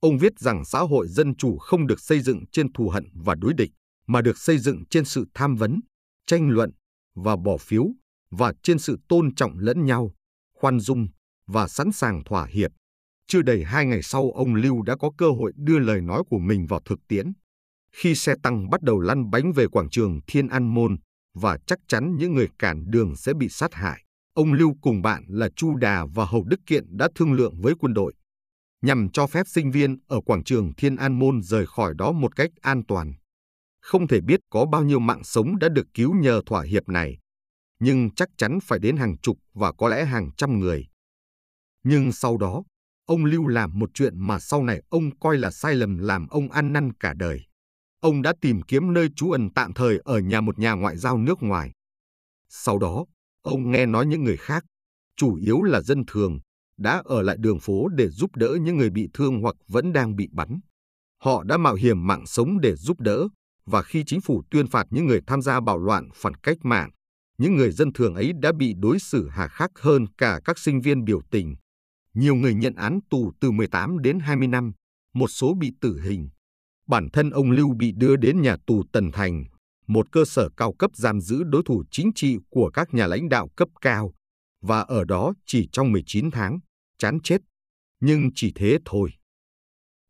ông 0.00 0.18
viết 0.18 0.38
rằng 0.38 0.64
xã 0.64 0.80
hội 0.80 1.08
dân 1.08 1.36
chủ 1.36 1.58
không 1.58 1.86
được 1.86 2.00
xây 2.00 2.20
dựng 2.20 2.44
trên 2.52 2.72
thù 2.72 2.88
hận 2.88 3.04
và 3.14 3.34
đối 3.34 3.54
địch, 3.54 3.70
mà 4.06 4.22
được 4.22 4.38
xây 4.38 4.58
dựng 4.58 4.84
trên 4.90 5.04
sự 5.04 5.24
tham 5.34 5.56
vấn, 5.56 5.80
tranh 6.26 6.48
luận 6.48 6.70
và 7.14 7.36
bỏ 7.36 7.56
phiếu, 7.56 7.86
và 8.30 8.52
trên 8.62 8.78
sự 8.78 8.98
tôn 9.08 9.34
trọng 9.34 9.58
lẫn 9.58 9.84
nhau, 9.84 10.14
khoan 10.58 10.80
dung 10.80 11.06
và 11.46 11.68
sẵn 11.68 11.92
sàng 11.92 12.24
thỏa 12.24 12.46
hiệp. 12.46 12.70
Chưa 13.26 13.42
đầy 13.42 13.64
hai 13.64 13.86
ngày 13.86 14.02
sau, 14.02 14.30
ông 14.30 14.54
Lưu 14.54 14.82
đã 14.82 14.96
có 14.96 15.10
cơ 15.18 15.30
hội 15.30 15.52
đưa 15.56 15.78
lời 15.78 16.00
nói 16.00 16.22
của 16.30 16.38
mình 16.38 16.66
vào 16.66 16.80
thực 16.84 16.98
tiễn. 17.08 17.32
Khi 17.92 18.14
xe 18.14 18.34
tăng 18.42 18.70
bắt 18.70 18.82
đầu 18.82 19.00
lăn 19.00 19.30
bánh 19.30 19.52
về 19.52 19.66
quảng 19.66 19.90
trường 19.90 20.20
Thiên 20.26 20.48
An 20.48 20.74
Môn, 20.74 20.96
và 21.34 21.58
chắc 21.66 21.78
chắn 21.88 22.16
những 22.16 22.34
người 22.34 22.48
cản 22.58 22.84
đường 22.86 23.16
sẽ 23.16 23.34
bị 23.34 23.48
sát 23.48 23.74
hại, 23.74 24.04
ông 24.34 24.52
Lưu 24.52 24.74
cùng 24.82 25.02
bạn 25.02 25.24
là 25.28 25.48
Chu 25.56 25.76
Đà 25.76 26.06
và 26.14 26.24
Hầu 26.24 26.44
Đức 26.44 26.60
Kiện 26.66 26.96
đã 26.96 27.08
thương 27.14 27.32
lượng 27.32 27.60
với 27.60 27.74
quân 27.78 27.94
đội, 27.94 28.14
nhằm 28.82 29.08
cho 29.12 29.26
phép 29.26 29.46
sinh 29.48 29.70
viên 29.70 29.98
ở 30.08 30.20
quảng 30.20 30.44
trường 30.44 30.74
Thiên 30.76 30.96
An 30.96 31.18
Môn 31.18 31.42
rời 31.42 31.66
khỏi 31.66 31.94
đó 31.98 32.12
một 32.12 32.36
cách 32.36 32.50
an 32.60 32.82
toàn. 32.88 33.12
Không 33.80 34.08
thể 34.08 34.20
biết 34.20 34.40
có 34.50 34.66
bao 34.66 34.82
nhiêu 34.82 34.98
mạng 34.98 35.24
sống 35.24 35.58
đã 35.58 35.68
được 35.68 35.86
cứu 35.94 36.14
nhờ 36.14 36.40
thỏa 36.46 36.62
hiệp 36.62 36.88
này, 36.88 37.18
nhưng 37.84 38.10
chắc 38.10 38.28
chắn 38.38 38.58
phải 38.62 38.78
đến 38.78 38.96
hàng 38.96 39.18
chục 39.18 39.38
và 39.54 39.72
có 39.72 39.88
lẽ 39.88 40.04
hàng 40.04 40.30
trăm 40.36 40.58
người. 40.58 40.86
Nhưng 41.84 42.12
sau 42.12 42.36
đó, 42.36 42.62
ông 43.06 43.24
Lưu 43.24 43.46
làm 43.46 43.78
một 43.78 43.90
chuyện 43.94 44.18
mà 44.18 44.38
sau 44.38 44.62
này 44.62 44.82
ông 44.90 45.18
coi 45.18 45.38
là 45.38 45.50
sai 45.50 45.74
lầm 45.74 45.98
làm 45.98 46.26
ông 46.26 46.50
ăn 46.50 46.72
năn 46.72 46.92
cả 46.92 47.14
đời. 47.16 47.40
Ông 48.00 48.22
đã 48.22 48.34
tìm 48.40 48.62
kiếm 48.62 48.92
nơi 48.92 49.08
trú 49.16 49.30
ẩn 49.30 49.48
tạm 49.54 49.72
thời 49.72 50.00
ở 50.04 50.18
nhà 50.18 50.40
một 50.40 50.58
nhà 50.58 50.72
ngoại 50.72 50.96
giao 50.96 51.18
nước 51.18 51.42
ngoài. 51.42 51.72
Sau 52.48 52.78
đó, 52.78 53.04
ông 53.42 53.70
nghe 53.70 53.86
nói 53.86 54.06
những 54.06 54.24
người 54.24 54.36
khác, 54.36 54.64
chủ 55.16 55.34
yếu 55.34 55.62
là 55.62 55.80
dân 55.80 56.04
thường, 56.06 56.38
đã 56.78 57.02
ở 57.04 57.22
lại 57.22 57.36
đường 57.38 57.60
phố 57.60 57.88
để 57.88 58.08
giúp 58.08 58.36
đỡ 58.36 58.56
những 58.60 58.76
người 58.76 58.90
bị 58.90 59.08
thương 59.14 59.40
hoặc 59.42 59.56
vẫn 59.68 59.92
đang 59.92 60.16
bị 60.16 60.28
bắn. 60.32 60.60
Họ 61.22 61.42
đã 61.44 61.56
mạo 61.56 61.74
hiểm 61.74 62.06
mạng 62.06 62.26
sống 62.26 62.60
để 62.60 62.76
giúp 62.76 63.00
đỡ, 63.00 63.28
và 63.66 63.82
khi 63.82 64.04
chính 64.06 64.20
phủ 64.20 64.42
tuyên 64.50 64.66
phạt 64.66 64.86
những 64.90 65.06
người 65.06 65.20
tham 65.26 65.42
gia 65.42 65.60
bạo 65.60 65.78
loạn 65.78 66.08
phản 66.14 66.34
cách 66.34 66.58
mạng, 66.62 66.90
những 67.38 67.56
người 67.56 67.72
dân 67.72 67.92
thường 67.92 68.14
ấy 68.14 68.32
đã 68.40 68.52
bị 68.52 68.74
đối 68.78 68.98
xử 68.98 69.28
hà 69.28 69.48
khắc 69.48 69.70
hơn 69.80 70.06
cả 70.18 70.40
các 70.44 70.58
sinh 70.58 70.80
viên 70.80 71.04
biểu 71.04 71.20
tình. 71.30 71.56
Nhiều 72.14 72.34
người 72.34 72.54
nhận 72.54 72.74
án 72.74 72.98
tù 73.10 73.32
từ 73.40 73.50
18 73.50 73.98
đến 73.98 74.18
20 74.18 74.48
năm, 74.48 74.72
một 75.14 75.28
số 75.28 75.54
bị 75.54 75.72
tử 75.80 76.00
hình. 76.00 76.28
Bản 76.86 77.08
thân 77.12 77.30
ông 77.30 77.50
Lưu 77.50 77.74
bị 77.78 77.92
đưa 77.96 78.16
đến 78.16 78.42
nhà 78.42 78.56
tù 78.66 78.82
Tần 78.92 79.12
Thành, 79.12 79.44
một 79.86 80.12
cơ 80.12 80.24
sở 80.24 80.48
cao 80.56 80.72
cấp 80.72 80.90
giam 80.94 81.20
giữ 81.20 81.42
đối 81.44 81.62
thủ 81.66 81.84
chính 81.90 82.10
trị 82.14 82.36
của 82.50 82.70
các 82.70 82.94
nhà 82.94 83.06
lãnh 83.06 83.28
đạo 83.28 83.48
cấp 83.56 83.68
cao, 83.80 84.14
và 84.62 84.80
ở 84.80 85.04
đó 85.04 85.32
chỉ 85.46 85.68
trong 85.72 85.92
19 85.92 86.30
tháng, 86.30 86.58
chán 86.98 87.18
chết. 87.22 87.40
Nhưng 88.00 88.30
chỉ 88.34 88.52
thế 88.54 88.78
thôi. 88.84 89.10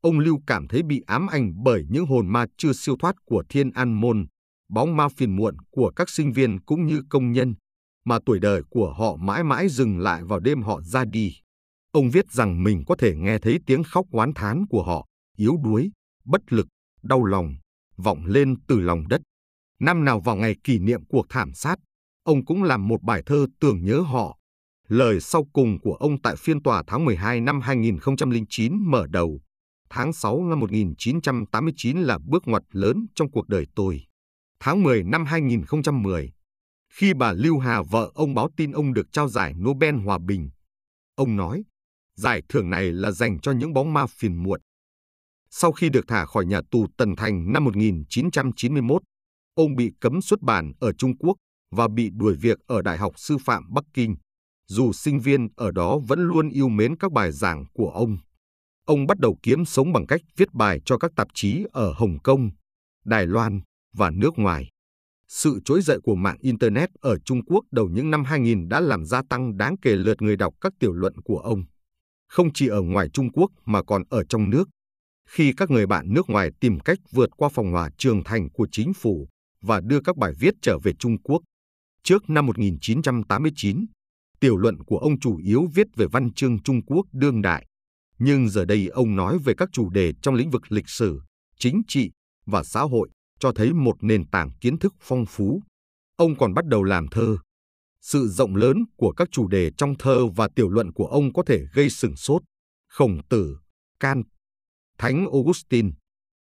Ông 0.00 0.18
Lưu 0.18 0.40
cảm 0.46 0.68
thấy 0.68 0.82
bị 0.82 1.02
ám 1.06 1.26
ảnh 1.26 1.52
bởi 1.64 1.84
những 1.88 2.06
hồn 2.06 2.32
ma 2.32 2.46
chưa 2.56 2.72
siêu 2.72 2.96
thoát 2.98 3.14
của 3.24 3.44
Thiên 3.48 3.70
An 3.70 4.00
Môn, 4.00 4.26
bóng 4.68 4.96
ma 4.96 5.08
phiền 5.08 5.36
muộn 5.36 5.56
của 5.70 5.92
các 5.96 6.08
sinh 6.08 6.32
viên 6.32 6.60
cũng 6.60 6.86
như 6.86 7.02
công 7.08 7.32
nhân, 7.32 7.54
mà 8.04 8.18
tuổi 8.26 8.38
đời 8.40 8.62
của 8.70 8.92
họ 8.92 9.16
mãi 9.16 9.44
mãi 9.44 9.68
dừng 9.68 9.98
lại 9.98 10.24
vào 10.24 10.40
đêm 10.40 10.62
họ 10.62 10.80
ra 10.82 11.04
đi. 11.04 11.36
Ông 11.92 12.10
viết 12.10 12.32
rằng 12.32 12.62
mình 12.64 12.84
có 12.86 12.96
thể 12.98 13.16
nghe 13.16 13.38
thấy 13.38 13.58
tiếng 13.66 13.82
khóc 13.84 14.06
oán 14.10 14.32
thán 14.34 14.66
của 14.66 14.82
họ, 14.82 15.06
yếu 15.36 15.56
đuối, 15.64 15.90
bất 16.24 16.52
lực, 16.52 16.66
đau 17.02 17.24
lòng, 17.24 17.54
vọng 17.96 18.24
lên 18.26 18.54
từ 18.66 18.80
lòng 18.80 19.08
đất. 19.08 19.20
Năm 19.80 20.04
nào 20.04 20.20
vào 20.20 20.36
ngày 20.36 20.56
kỷ 20.64 20.78
niệm 20.78 21.04
cuộc 21.08 21.26
thảm 21.28 21.52
sát, 21.54 21.76
ông 22.24 22.44
cũng 22.44 22.62
làm 22.62 22.88
một 22.88 23.02
bài 23.02 23.22
thơ 23.26 23.46
tưởng 23.60 23.84
nhớ 23.84 24.00
họ. 24.00 24.38
Lời 24.88 25.20
sau 25.20 25.46
cùng 25.52 25.80
của 25.80 25.94
ông 25.94 26.22
tại 26.22 26.36
phiên 26.38 26.62
tòa 26.62 26.82
tháng 26.86 27.04
12 27.04 27.40
năm 27.40 27.60
2009 27.60 28.72
mở 28.90 29.06
đầu. 29.06 29.40
Tháng 29.90 30.12
6 30.12 30.44
năm 30.44 30.60
1989 30.60 31.98
là 31.98 32.18
bước 32.26 32.42
ngoặt 32.46 32.62
lớn 32.72 33.06
trong 33.14 33.30
cuộc 33.30 33.48
đời 33.48 33.66
tôi. 33.74 34.00
Tháng 34.66 34.82
10 34.82 35.02
năm 35.02 35.24
2010, 35.24 36.32
khi 36.92 37.14
bà 37.14 37.32
Lưu 37.32 37.58
Hà 37.58 37.82
vợ 37.82 38.10
ông 38.14 38.34
báo 38.34 38.48
tin 38.56 38.72
ông 38.72 38.94
được 38.94 39.12
trao 39.12 39.28
giải 39.28 39.54
Nobel 39.54 39.94
Hòa 39.94 40.18
Bình, 40.26 40.50
ông 41.14 41.36
nói, 41.36 41.64
giải 42.16 42.42
thưởng 42.48 42.70
này 42.70 42.92
là 42.92 43.10
dành 43.10 43.40
cho 43.40 43.52
những 43.52 43.72
bóng 43.72 43.92
ma 43.92 44.06
phiền 44.06 44.42
muộn. 44.42 44.60
Sau 45.50 45.72
khi 45.72 45.88
được 45.88 46.04
thả 46.08 46.26
khỏi 46.26 46.46
nhà 46.46 46.60
tù 46.70 46.86
Tần 46.96 47.16
Thành 47.16 47.52
năm 47.52 47.64
1991, 47.64 49.02
ông 49.54 49.76
bị 49.76 49.90
cấm 50.00 50.22
xuất 50.22 50.40
bản 50.40 50.72
ở 50.80 50.92
Trung 50.92 51.16
Quốc 51.18 51.36
và 51.70 51.88
bị 51.88 52.10
đuổi 52.12 52.36
việc 52.40 52.58
ở 52.66 52.82
Đại 52.82 52.98
học 52.98 53.12
Sư 53.16 53.36
phạm 53.44 53.64
Bắc 53.74 53.84
Kinh, 53.94 54.16
dù 54.68 54.92
sinh 54.92 55.20
viên 55.20 55.48
ở 55.56 55.70
đó 55.70 55.98
vẫn 55.98 56.20
luôn 56.20 56.48
yêu 56.48 56.68
mến 56.68 56.96
các 56.96 57.12
bài 57.12 57.32
giảng 57.32 57.64
của 57.72 57.90
ông. 57.90 58.16
Ông 58.86 59.06
bắt 59.06 59.18
đầu 59.18 59.38
kiếm 59.42 59.64
sống 59.64 59.92
bằng 59.92 60.06
cách 60.06 60.20
viết 60.36 60.52
bài 60.52 60.80
cho 60.84 60.98
các 60.98 61.10
tạp 61.16 61.28
chí 61.34 61.64
ở 61.72 61.92
Hồng 61.96 62.18
Kông, 62.22 62.50
Đài 63.04 63.26
Loan 63.26 63.60
và 63.94 64.10
nước 64.10 64.34
ngoài. 64.36 64.68
Sự 65.28 65.60
trỗi 65.64 65.82
dậy 65.82 65.98
của 66.02 66.14
mạng 66.14 66.36
Internet 66.40 66.90
ở 66.94 67.18
Trung 67.18 67.44
Quốc 67.44 67.64
đầu 67.70 67.88
những 67.88 68.10
năm 68.10 68.24
2000 68.24 68.68
đã 68.68 68.80
làm 68.80 69.04
gia 69.04 69.22
tăng 69.30 69.56
đáng 69.56 69.76
kể 69.82 69.90
lượt 69.90 70.22
người 70.22 70.36
đọc 70.36 70.54
các 70.60 70.72
tiểu 70.80 70.92
luận 70.92 71.14
của 71.24 71.38
ông. 71.38 71.64
Không 72.28 72.52
chỉ 72.52 72.68
ở 72.68 72.82
ngoài 72.82 73.08
Trung 73.12 73.32
Quốc 73.32 73.50
mà 73.64 73.82
còn 73.82 74.02
ở 74.10 74.24
trong 74.28 74.50
nước. 74.50 74.68
Khi 75.28 75.52
các 75.56 75.70
người 75.70 75.86
bạn 75.86 76.12
nước 76.14 76.30
ngoài 76.30 76.50
tìm 76.60 76.80
cách 76.80 76.98
vượt 77.10 77.30
qua 77.36 77.48
phòng 77.48 77.72
hòa 77.72 77.90
trường 77.98 78.24
thành 78.24 78.50
của 78.50 78.68
chính 78.72 78.92
phủ 78.94 79.28
và 79.60 79.80
đưa 79.80 80.00
các 80.00 80.16
bài 80.16 80.32
viết 80.38 80.54
trở 80.62 80.78
về 80.78 80.92
Trung 80.98 81.22
Quốc. 81.22 81.42
Trước 82.02 82.30
năm 82.30 82.46
1989, 82.46 83.86
tiểu 84.40 84.56
luận 84.56 84.78
của 84.86 84.98
ông 84.98 85.20
chủ 85.20 85.36
yếu 85.36 85.66
viết 85.74 85.86
về 85.96 86.06
văn 86.12 86.32
chương 86.32 86.62
Trung 86.62 86.84
Quốc 86.86 87.06
đương 87.12 87.42
đại. 87.42 87.66
Nhưng 88.18 88.48
giờ 88.48 88.64
đây 88.64 88.86
ông 88.86 89.16
nói 89.16 89.38
về 89.38 89.54
các 89.56 89.68
chủ 89.72 89.90
đề 89.90 90.12
trong 90.22 90.34
lĩnh 90.34 90.50
vực 90.50 90.72
lịch 90.72 90.88
sử, 90.88 91.20
chính 91.58 91.82
trị 91.88 92.10
và 92.46 92.64
xã 92.64 92.80
hội 92.80 93.08
cho 93.38 93.52
thấy 93.52 93.72
một 93.72 93.96
nền 94.00 94.26
tảng 94.26 94.50
kiến 94.60 94.78
thức 94.78 94.94
phong 95.00 95.26
phú. 95.26 95.62
Ông 96.16 96.36
còn 96.36 96.54
bắt 96.54 96.66
đầu 96.66 96.82
làm 96.82 97.08
thơ. 97.08 97.36
Sự 98.00 98.28
rộng 98.28 98.56
lớn 98.56 98.84
của 98.96 99.12
các 99.12 99.28
chủ 99.32 99.48
đề 99.48 99.70
trong 99.76 99.94
thơ 99.98 100.26
và 100.26 100.48
tiểu 100.56 100.68
luận 100.68 100.92
của 100.92 101.06
ông 101.06 101.32
có 101.32 101.42
thể 101.46 101.66
gây 101.74 101.90
sừng 101.90 102.16
sốt. 102.16 102.42
Khổng 102.88 103.18
tử, 103.28 103.56
Can, 104.00 104.22
Thánh 104.98 105.26
Augustine, 105.32 105.90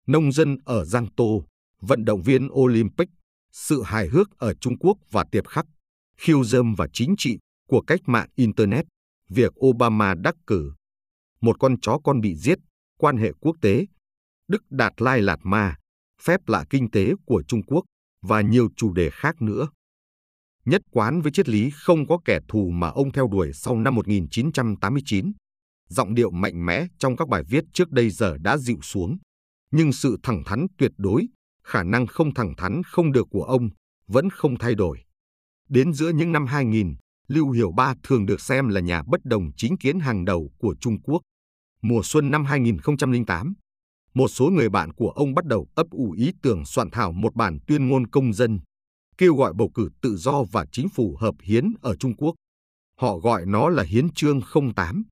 nông 0.07 0.33
dân 0.33 0.57
ở 0.65 0.85
Giang 0.85 1.07
Tô, 1.17 1.45
vận 1.81 2.05
động 2.05 2.23
viên 2.23 2.49
Olympic, 2.53 3.09
sự 3.53 3.83
hài 3.83 4.09
hước 4.09 4.31
ở 4.39 4.55
Trung 4.55 4.79
Quốc 4.79 4.99
và 5.11 5.25
tiệp 5.33 5.47
khắc, 5.47 5.67
khiêu 6.17 6.45
dâm 6.45 6.75
và 6.75 6.89
chính 6.93 7.15
trị 7.19 7.39
của 7.69 7.81
cách 7.81 8.01
mạng 8.07 8.29
Internet, 8.35 8.85
việc 9.29 9.53
Obama 9.67 10.15
đắc 10.15 10.35
cử, 10.47 10.73
một 11.41 11.57
con 11.61 11.81
chó 11.81 11.99
con 12.05 12.21
bị 12.21 12.35
giết, 12.35 12.59
quan 12.99 13.17
hệ 13.17 13.33
quốc 13.41 13.57
tế, 13.61 13.87
Đức 14.49 14.63
Đạt 14.71 14.93
Lai 15.03 15.23
Lạt 15.23 15.39
Ma, 15.43 15.77
phép 16.21 16.41
lạ 16.47 16.65
kinh 16.71 16.91
tế 16.91 17.13
của 17.27 17.43
Trung 17.49 17.63
Quốc 17.63 17.85
và 18.23 18.41
nhiều 18.41 18.69
chủ 18.77 18.93
đề 18.93 19.11
khác 19.11 19.43
nữa. 19.43 19.69
Nhất 20.65 20.83
quán 20.91 21.21
với 21.21 21.33
triết 21.33 21.49
lý 21.49 21.71
không 21.75 22.07
có 22.07 22.19
kẻ 22.25 22.39
thù 22.49 22.71
mà 22.71 22.89
ông 22.89 23.13
theo 23.13 23.29
đuổi 23.33 23.53
sau 23.53 23.77
năm 23.77 23.95
1989, 23.95 25.33
giọng 25.89 26.15
điệu 26.15 26.31
mạnh 26.31 26.67
mẽ 26.67 26.87
trong 26.99 27.17
các 27.17 27.29
bài 27.29 27.43
viết 27.49 27.65
trước 27.73 27.91
đây 27.91 28.11
giờ 28.11 28.37
đã 28.41 28.57
dịu 28.57 28.79
xuống, 28.83 29.19
nhưng 29.71 29.93
sự 29.93 30.17
thẳng 30.23 30.43
thắn 30.47 30.67
tuyệt 30.79 30.93
đối, 30.97 31.29
khả 31.65 31.83
năng 31.83 32.07
không 32.07 32.35
thẳng 32.35 32.55
thắn 32.57 32.83
không 32.87 33.13
được 33.13 33.27
của 33.31 33.45
ông 33.45 33.69
vẫn 34.07 34.31
không 34.31 34.59
thay 34.59 34.75
đổi. 34.75 34.99
Đến 35.69 35.93
giữa 35.93 36.11
những 36.11 36.33
năm 36.33 36.47
2000, 36.47 36.95
Lưu 37.29 37.51
Hiểu 37.51 37.73
Ba 37.73 37.95
thường 38.03 38.27
được 38.27 38.41
xem 38.41 38.69
là 38.69 38.81
nhà 38.81 39.03
bất 39.07 39.21
đồng 39.25 39.51
chính 39.57 39.77
kiến 39.77 40.01
hàng 40.01 40.25
đầu 40.25 40.51
của 40.59 40.75
Trung 40.81 41.03
Quốc. 41.03 41.21
Mùa 41.83 42.01
xuân 42.05 42.31
năm 42.31 42.45
2008, 42.45 43.55
một 44.15 44.29
số 44.29 44.51
người 44.51 44.69
bạn 44.69 44.93
của 44.93 45.11
ông 45.11 45.35
bắt 45.35 45.45
đầu 45.45 45.67
ấp 45.75 45.87
ủ 45.91 46.11
ý 46.11 46.33
tưởng 46.43 46.65
soạn 46.65 46.91
thảo 46.91 47.13
một 47.13 47.35
bản 47.35 47.59
tuyên 47.67 47.89
ngôn 47.89 48.07
công 48.07 48.33
dân, 48.33 48.61
kêu 49.19 49.35
gọi 49.35 49.53
bầu 49.53 49.71
cử 49.75 49.89
tự 50.03 50.17
do 50.17 50.43
và 50.53 50.67
chính 50.73 50.89
phủ 50.89 51.17
hợp 51.21 51.35
hiến 51.43 51.73
ở 51.83 51.97
Trung 51.97 52.17
Quốc. 52.17 52.35
Họ 52.97 53.19
gọi 53.19 53.47
nó 53.47 53.69
là 53.69 53.83
Hiến 53.83 54.13
chương 54.13 54.41
08, 54.77 55.03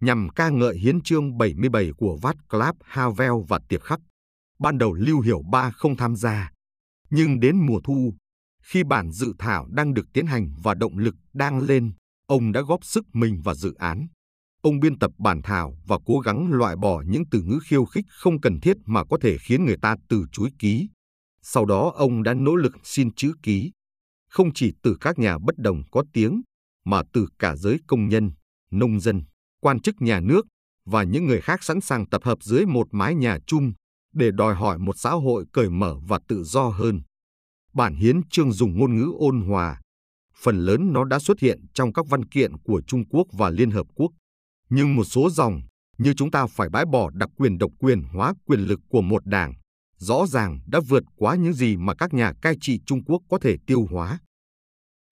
nhằm 0.00 0.28
ca 0.34 0.48
ngợi 0.48 0.78
Hiến 0.78 1.00
chương 1.00 1.38
77 1.38 1.90
của 1.96 2.18
Václav 2.22 2.74
Havel 2.84 3.32
và 3.48 3.60
Tiệp 3.68 3.82
Khắc. 3.82 4.00
Ban 4.58 4.78
đầu 4.78 4.94
Lưu 4.94 5.20
Hiểu 5.20 5.42
Ba 5.50 5.70
không 5.70 5.96
tham 5.96 6.16
gia, 6.16 6.50
nhưng 7.10 7.40
đến 7.40 7.66
mùa 7.66 7.80
thu, 7.84 8.14
khi 8.62 8.84
bản 8.84 9.10
dự 9.10 9.32
thảo 9.38 9.66
đang 9.70 9.94
được 9.94 10.06
tiến 10.12 10.26
hành 10.26 10.54
và 10.62 10.74
động 10.74 10.98
lực 10.98 11.14
đang 11.32 11.60
lên, 11.60 11.92
ông 12.26 12.52
đã 12.52 12.60
góp 12.60 12.84
sức 12.84 13.04
mình 13.12 13.40
vào 13.44 13.54
dự 13.54 13.74
án 13.74 14.06
ông 14.64 14.80
biên 14.80 14.98
tập 14.98 15.10
bản 15.18 15.42
thảo 15.42 15.76
và 15.86 15.98
cố 16.06 16.18
gắng 16.18 16.52
loại 16.52 16.76
bỏ 16.76 17.02
những 17.06 17.22
từ 17.30 17.42
ngữ 17.42 17.58
khiêu 17.64 17.84
khích 17.84 18.04
không 18.08 18.40
cần 18.40 18.60
thiết 18.60 18.76
mà 18.86 19.04
có 19.04 19.18
thể 19.22 19.36
khiến 19.38 19.64
người 19.64 19.76
ta 19.82 19.96
từ 20.08 20.24
chối 20.32 20.50
ký. 20.58 20.88
Sau 21.42 21.66
đó 21.66 21.92
ông 21.96 22.22
đã 22.22 22.34
nỗ 22.34 22.56
lực 22.56 22.72
xin 22.84 23.14
chữ 23.14 23.32
ký, 23.42 23.72
không 24.30 24.52
chỉ 24.54 24.72
từ 24.82 24.96
các 25.00 25.18
nhà 25.18 25.38
bất 25.38 25.58
đồng 25.58 25.82
có 25.90 26.04
tiếng, 26.12 26.42
mà 26.84 27.02
từ 27.12 27.26
cả 27.38 27.56
giới 27.56 27.78
công 27.86 28.08
nhân, 28.08 28.30
nông 28.70 29.00
dân, 29.00 29.22
quan 29.60 29.80
chức 29.80 29.94
nhà 29.98 30.20
nước 30.20 30.46
và 30.86 31.02
những 31.02 31.26
người 31.26 31.40
khác 31.40 31.64
sẵn 31.64 31.80
sàng 31.80 32.06
tập 32.08 32.24
hợp 32.24 32.38
dưới 32.42 32.66
một 32.66 32.86
mái 32.90 33.14
nhà 33.14 33.38
chung 33.46 33.72
để 34.14 34.30
đòi 34.30 34.54
hỏi 34.54 34.78
một 34.78 34.98
xã 34.98 35.10
hội 35.10 35.44
cởi 35.52 35.70
mở 35.70 35.96
và 36.08 36.20
tự 36.28 36.44
do 36.44 36.68
hơn. 36.68 37.02
Bản 37.74 37.94
hiến 37.94 38.28
chương 38.30 38.52
dùng 38.52 38.78
ngôn 38.78 38.96
ngữ 38.96 39.12
ôn 39.18 39.40
hòa. 39.40 39.80
Phần 40.42 40.58
lớn 40.58 40.92
nó 40.92 41.04
đã 41.04 41.18
xuất 41.18 41.40
hiện 41.40 41.66
trong 41.74 41.92
các 41.92 42.06
văn 42.08 42.24
kiện 42.24 42.52
của 42.64 42.82
Trung 42.86 43.04
Quốc 43.08 43.26
và 43.32 43.50
Liên 43.50 43.70
Hợp 43.70 43.86
Quốc. 43.94 44.10
Nhưng 44.76 44.96
một 44.96 45.04
số 45.04 45.30
dòng, 45.30 45.60
như 45.98 46.14
chúng 46.16 46.30
ta 46.30 46.46
phải 46.46 46.68
bãi 46.68 46.84
bỏ 46.84 47.10
đặc 47.10 47.28
quyền 47.36 47.58
độc 47.58 47.70
quyền 47.78 48.02
hóa 48.02 48.34
quyền 48.46 48.60
lực 48.60 48.80
của 48.88 49.02
một 49.02 49.26
đảng, 49.26 49.54
rõ 49.96 50.26
ràng 50.26 50.58
đã 50.66 50.80
vượt 50.88 51.02
quá 51.16 51.36
những 51.36 51.52
gì 51.52 51.76
mà 51.76 51.94
các 51.94 52.14
nhà 52.14 52.32
cai 52.42 52.54
trị 52.60 52.80
Trung 52.86 53.04
Quốc 53.04 53.22
có 53.30 53.38
thể 53.38 53.56
tiêu 53.66 53.86
hóa. 53.90 54.18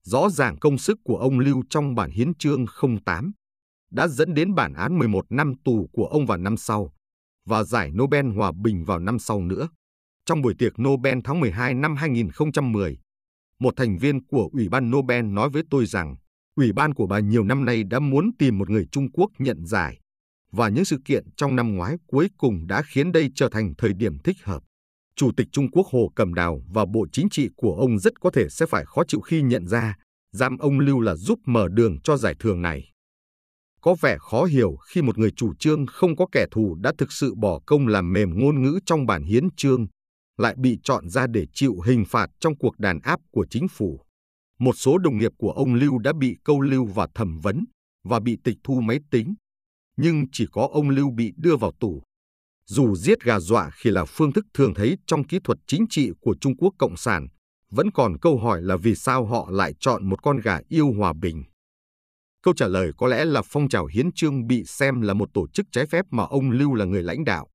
Rõ 0.05 0.31
ràng 0.31 0.59
công 0.59 0.79
sức 0.79 0.99
của 1.05 1.17
ông 1.17 1.39
Lưu 1.39 1.63
trong 1.71 1.95
bản 1.95 2.11
hiến 2.11 2.35
chương 2.35 2.65
08 3.05 3.33
đã 3.91 4.09
dẫn 4.09 4.35
đến 4.35 4.55
bản 4.55 4.73
án 4.75 4.99
11 4.99 5.25
năm 5.31 5.55
tù 5.65 5.89
của 5.93 6.07
ông 6.07 6.27
vào 6.27 6.39
năm 6.39 6.57
sau 6.57 6.93
và 7.47 7.65
giải 7.65 7.91
Nobel 7.91 8.27
Hòa 8.37 8.53
Bình 8.63 8.85
vào 8.85 8.99
năm 8.99 9.19
sau 9.19 9.41
nữa. 9.41 9.69
Trong 10.27 10.43
buổi 10.43 10.55
tiệc 10.59 10.73
Nobel 10.81 11.19
tháng 11.25 11.41
12 11.41 11.75
năm 11.75 11.97
2010, 11.97 12.99
một 13.59 13.75
thành 13.77 13.99
viên 13.99 14.27
của 14.27 14.49
Ủy 14.53 14.69
ban 14.69 14.91
Nobel 14.91 15.25
nói 15.25 15.51
với 15.51 15.63
tôi 15.71 15.87
rằng 15.87 16.17
Ủy 16.57 16.73
ban 16.73 16.95
của 16.95 17.07
bà 17.07 17.19
nhiều 17.19 17.45
năm 17.45 17.65
nay 17.65 17.85
đã 17.85 17.99
muốn 17.99 18.31
tìm 18.39 18.59
một 18.59 18.71
người 18.71 18.87
Trung 18.93 19.11
Quốc 19.13 19.31
nhận 19.39 19.67
giải, 19.67 19.99
và 20.53 20.69
những 20.69 20.85
sự 20.85 20.99
kiện 21.05 21.25
trong 21.37 21.57
năm 21.57 21.77
ngoái 21.77 21.97
cuối 22.07 22.29
cùng 22.37 22.67
đã 22.67 22.83
khiến 22.83 23.13
đây 23.13 23.31
trở 23.35 23.49
thành 23.49 23.75
thời 23.79 23.93
điểm 23.93 24.19
thích 24.19 24.37
hợp. 24.43 24.63
Chủ 25.17 25.31
tịch 25.37 25.47
Trung 25.53 25.71
Quốc 25.71 25.87
Hồ 25.87 26.13
Cầm 26.15 26.35
Đào 26.35 26.63
và 26.75 26.85
Bộ 26.85 27.07
Chính 27.13 27.29
trị 27.31 27.49
của 27.57 27.77
ông 27.77 27.99
rất 27.99 28.21
có 28.21 28.31
thể 28.31 28.49
sẽ 28.49 28.67
phải 28.67 28.85
khó 28.85 29.03
chịu 29.09 29.21
khi 29.21 29.43
nhận 29.43 29.67
ra 29.67 29.97
giam 30.33 30.59
ông 30.59 30.81
Lưu 30.81 31.01
là 31.01 31.15
giúp 31.15 31.39
mở 31.47 31.69
đường 31.69 32.01
cho 32.05 32.17
giải 32.17 32.35
thưởng 32.39 32.63
này. 32.63 32.89
Có 33.81 33.97
vẻ 34.01 34.17
khó 34.21 34.45
hiểu 34.45 34.77
khi 34.77 35.03
một 35.03 35.19
người 35.19 35.31
chủ 35.37 35.55
trương 35.55 35.87
không 35.87 36.17
có 36.17 36.27
kẻ 36.33 36.47
thù 36.51 36.75
đã 36.75 36.93
thực 36.99 37.13
sự 37.13 37.35
bỏ 37.35 37.61
công 37.67 37.87
làm 37.87 38.13
mềm 38.13 38.39
ngôn 38.39 38.63
ngữ 38.63 38.79
trong 38.87 39.07
bản 39.07 39.25
hiến 39.25 39.49
chương, 39.57 39.87
lại 40.39 40.55
bị 40.59 40.79
chọn 40.85 41.09
ra 41.09 41.27
để 41.27 41.47
chịu 41.55 41.81
hình 41.81 42.05
phạt 42.05 42.31
trong 42.41 42.59
cuộc 42.59 42.79
đàn 42.79 43.01
áp 43.01 43.21
của 43.31 43.47
chính 43.51 43.69
phủ. 43.69 44.01
Một 44.63 44.73
số 44.77 44.99
đồng 44.99 45.19
nghiệp 45.19 45.33
của 45.39 45.51
ông 45.51 45.75
Lưu 45.75 45.99
đã 45.99 46.13
bị 46.13 46.37
câu 46.45 46.61
lưu 46.61 46.85
và 46.85 47.09
thẩm 47.15 47.39
vấn 47.41 47.65
và 48.05 48.21
bị 48.21 48.37
tịch 48.45 48.57
thu 48.65 48.81
máy 48.81 48.99
tính, 49.11 49.35
nhưng 49.97 50.25
chỉ 50.33 50.47
có 50.53 50.69
ông 50.73 50.91
Lưu 50.91 51.11
bị 51.11 51.33
đưa 51.37 51.57
vào 51.57 51.73
tù. 51.81 52.03
Dù 52.67 52.97
giết 52.97 53.21
gà 53.25 53.41
dọa 53.41 53.71
khi 53.75 53.91
là 53.91 54.05
phương 54.05 54.33
thức 54.33 54.47
thường 54.55 54.75
thấy 54.75 54.97
trong 55.07 55.25
kỹ 55.25 55.39
thuật 55.45 55.59
chính 55.67 55.87
trị 55.91 56.11
của 56.21 56.37
Trung 56.41 56.57
Quốc 56.57 56.75
Cộng 56.79 56.97
sản, 56.97 57.29
vẫn 57.71 57.91
còn 57.91 58.19
câu 58.19 58.39
hỏi 58.39 58.63
là 58.63 58.77
vì 58.77 58.95
sao 58.95 59.27
họ 59.27 59.49
lại 59.51 59.75
chọn 59.81 60.09
một 60.09 60.23
con 60.23 60.41
gà 60.41 60.59
yêu 60.69 60.93
hòa 60.99 61.13
bình. 61.23 61.45
Câu 62.43 62.55
trả 62.55 62.69
lời 62.69 62.93
có 62.97 63.07
lẽ 63.07 63.25
là 63.25 63.43
phong 63.45 63.69
trào 63.69 63.87
hiến 63.87 64.13
trương 64.13 64.47
bị 64.47 64.65
xem 64.67 65.01
là 65.01 65.15
một 65.15 65.29
tổ 65.35 65.47
chức 65.49 65.67
trái 65.73 65.87
phép 65.87 66.05
mà 66.11 66.23
ông 66.23 66.51
Lưu 66.51 66.75
là 66.75 66.85
người 66.85 67.03
lãnh 67.03 67.25
đạo. 67.25 67.49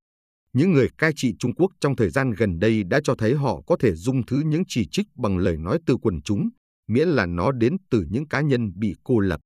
Những 0.54 0.72
người 0.72 0.90
cai 0.98 1.12
trị 1.16 1.34
Trung 1.40 1.56
Quốc 1.56 1.72
trong 1.80 1.96
thời 1.96 2.10
gian 2.10 2.32
gần 2.32 2.60
đây 2.60 2.84
đã 2.84 3.00
cho 3.04 3.16
thấy 3.16 3.36
họ 3.36 3.62
có 3.68 3.78
thể 3.80 3.96
dung 3.96 4.26
thứ 4.26 4.42
những 4.46 4.64
chỉ 4.68 4.88
trích 4.92 5.08
bằng 5.16 5.38
lời 5.38 5.58
nói 5.58 5.80
từ 5.86 5.98
quần 6.02 6.22
chúng, 6.22 6.50
miễn 6.88 7.08
là 7.08 7.26
nó 7.26 7.52
đến 7.52 7.78
từ 7.90 8.06
những 8.10 8.28
cá 8.28 8.42
nhân 8.42 8.72
bị 8.76 8.96
cô 9.04 9.20
lập. 9.20 9.40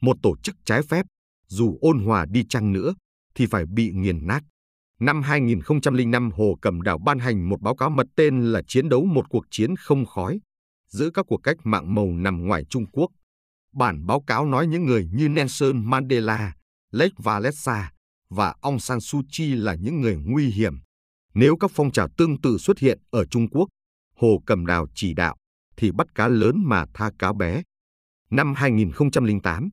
Một 0.00 0.16
tổ 0.22 0.36
chức 0.42 0.56
trái 0.64 0.82
phép, 0.82 1.06
dù 1.46 1.78
ôn 1.80 1.98
hòa 1.98 2.26
đi 2.30 2.44
chăng 2.48 2.72
nữa, 2.72 2.94
thì 3.34 3.46
phải 3.46 3.64
bị 3.66 3.90
nghiền 3.92 4.26
nát. 4.26 4.42
Năm 5.00 5.22
2005, 5.22 6.30
Hồ 6.30 6.58
Cẩm 6.62 6.82
Đảo 6.82 6.98
ban 6.98 7.18
hành 7.18 7.48
một 7.48 7.60
báo 7.60 7.76
cáo 7.76 7.90
mật 7.90 8.06
tên 8.16 8.52
là 8.52 8.62
Chiến 8.66 8.88
đấu 8.88 9.04
một 9.04 9.28
cuộc 9.28 9.44
chiến 9.50 9.76
không 9.76 10.06
khói, 10.06 10.40
giữa 10.88 11.10
các 11.10 11.26
cuộc 11.28 11.36
cách 11.42 11.56
mạng 11.64 11.94
màu 11.94 12.06
nằm 12.06 12.46
ngoài 12.46 12.64
Trung 12.64 12.86
Quốc. 12.92 13.10
Bản 13.72 14.06
báo 14.06 14.20
cáo 14.26 14.46
nói 14.46 14.66
những 14.66 14.84
người 14.84 15.08
như 15.12 15.28
Nelson 15.28 15.90
Mandela, 15.90 16.54
Lech 16.92 17.12
Walesa 17.16 17.84
và 18.30 18.54
Aung 18.60 18.78
San 18.78 19.00
Suu 19.00 19.22
Kyi 19.36 19.54
là 19.54 19.74
những 19.74 20.00
người 20.00 20.16
nguy 20.24 20.50
hiểm. 20.50 20.74
Nếu 21.34 21.56
các 21.56 21.70
phong 21.74 21.90
trào 21.90 22.08
tương 22.16 22.40
tự 22.40 22.58
xuất 22.58 22.78
hiện 22.78 22.98
ở 23.10 23.24
Trung 23.24 23.48
Quốc, 23.48 23.68
Hồ 24.16 24.42
Cẩm 24.46 24.66
Đào 24.66 24.86
chỉ 24.94 25.14
đạo, 25.14 25.36
thì 25.78 25.90
bắt 25.92 26.14
cá 26.14 26.28
lớn 26.28 26.56
mà 26.64 26.84
tha 26.94 27.10
cá 27.18 27.32
bé. 27.32 27.62
Năm 28.30 28.54
2008, 28.54 29.68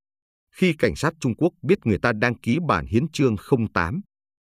khi 0.51 0.73
cảnh 0.73 0.95
sát 0.95 1.13
Trung 1.19 1.35
Quốc 1.35 1.53
biết 1.61 1.85
người 1.85 1.97
ta 1.97 2.13
đăng 2.13 2.35
ký 2.35 2.57
bản 2.67 2.85
hiến 2.85 3.07
chương 3.07 3.35
08, 3.73 4.01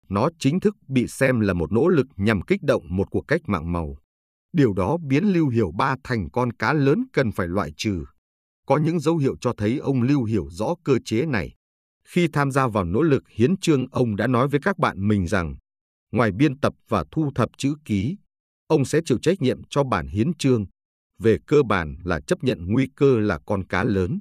nó 0.08 0.28
chính 0.38 0.60
thức 0.60 0.76
bị 0.88 1.06
xem 1.06 1.40
là 1.40 1.52
một 1.52 1.72
nỗ 1.72 1.88
lực 1.88 2.06
nhằm 2.16 2.42
kích 2.42 2.62
động 2.62 2.82
một 2.88 3.10
cuộc 3.10 3.28
cách 3.28 3.40
mạng 3.46 3.72
màu. 3.72 3.96
Điều 4.52 4.72
đó 4.72 4.96
biến 4.96 5.24
Lưu 5.24 5.48
Hiểu 5.48 5.72
Ba 5.78 5.96
thành 6.04 6.30
con 6.30 6.52
cá 6.52 6.72
lớn 6.72 7.04
cần 7.12 7.32
phải 7.32 7.48
loại 7.48 7.72
trừ. 7.76 8.04
Có 8.66 8.76
những 8.76 9.00
dấu 9.00 9.16
hiệu 9.16 9.36
cho 9.40 9.52
thấy 9.56 9.78
ông 9.78 10.02
Lưu 10.02 10.24
hiểu 10.24 10.48
rõ 10.50 10.74
cơ 10.84 10.98
chế 11.04 11.26
này. 11.26 11.54
Khi 12.04 12.28
tham 12.32 12.50
gia 12.50 12.66
vào 12.66 12.84
nỗ 12.84 13.02
lực 13.02 13.22
hiến 13.28 13.56
trương, 13.56 13.86
ông 13.90 14.16
đã 14.16 14.26
nói 14.26 14.48
với 14.48 14.60
các 14.62 14.78
bạn 14.78 15.08
mình 15.08 15.26
rằng, 15.26 15.56
ngoài 16.12 16.32
biên 16.32 16.60
tập 16.60 16.72
và 16.88 17.04
thu 17.10 17.30
thập 17.34 17.48
chữ 17.58 17.74
ký, 17.84 18.16
ông 18.66 18.84
sẽ 18.84 19.00
chịu 19.04 19.18
trách 19.22 19.42
nhiệm 19.42 19.60
cho 19.70 19.84
bản 19.84 20.06
hiến 20.06 20.34
trương, 20.34 20.66
về 21.18 21.38
cơ 21.46 21.62
bản 21.62 21.96
là 22.04 22.20
chấp 22.20 22.44
nhận 22.44 22.66
nguy 22.66 22.88
cơ 22.96 23.18
là 23.18 23.38
con 23.46 23.64
cá 23.64 23.84
lớn. 23.84 24.20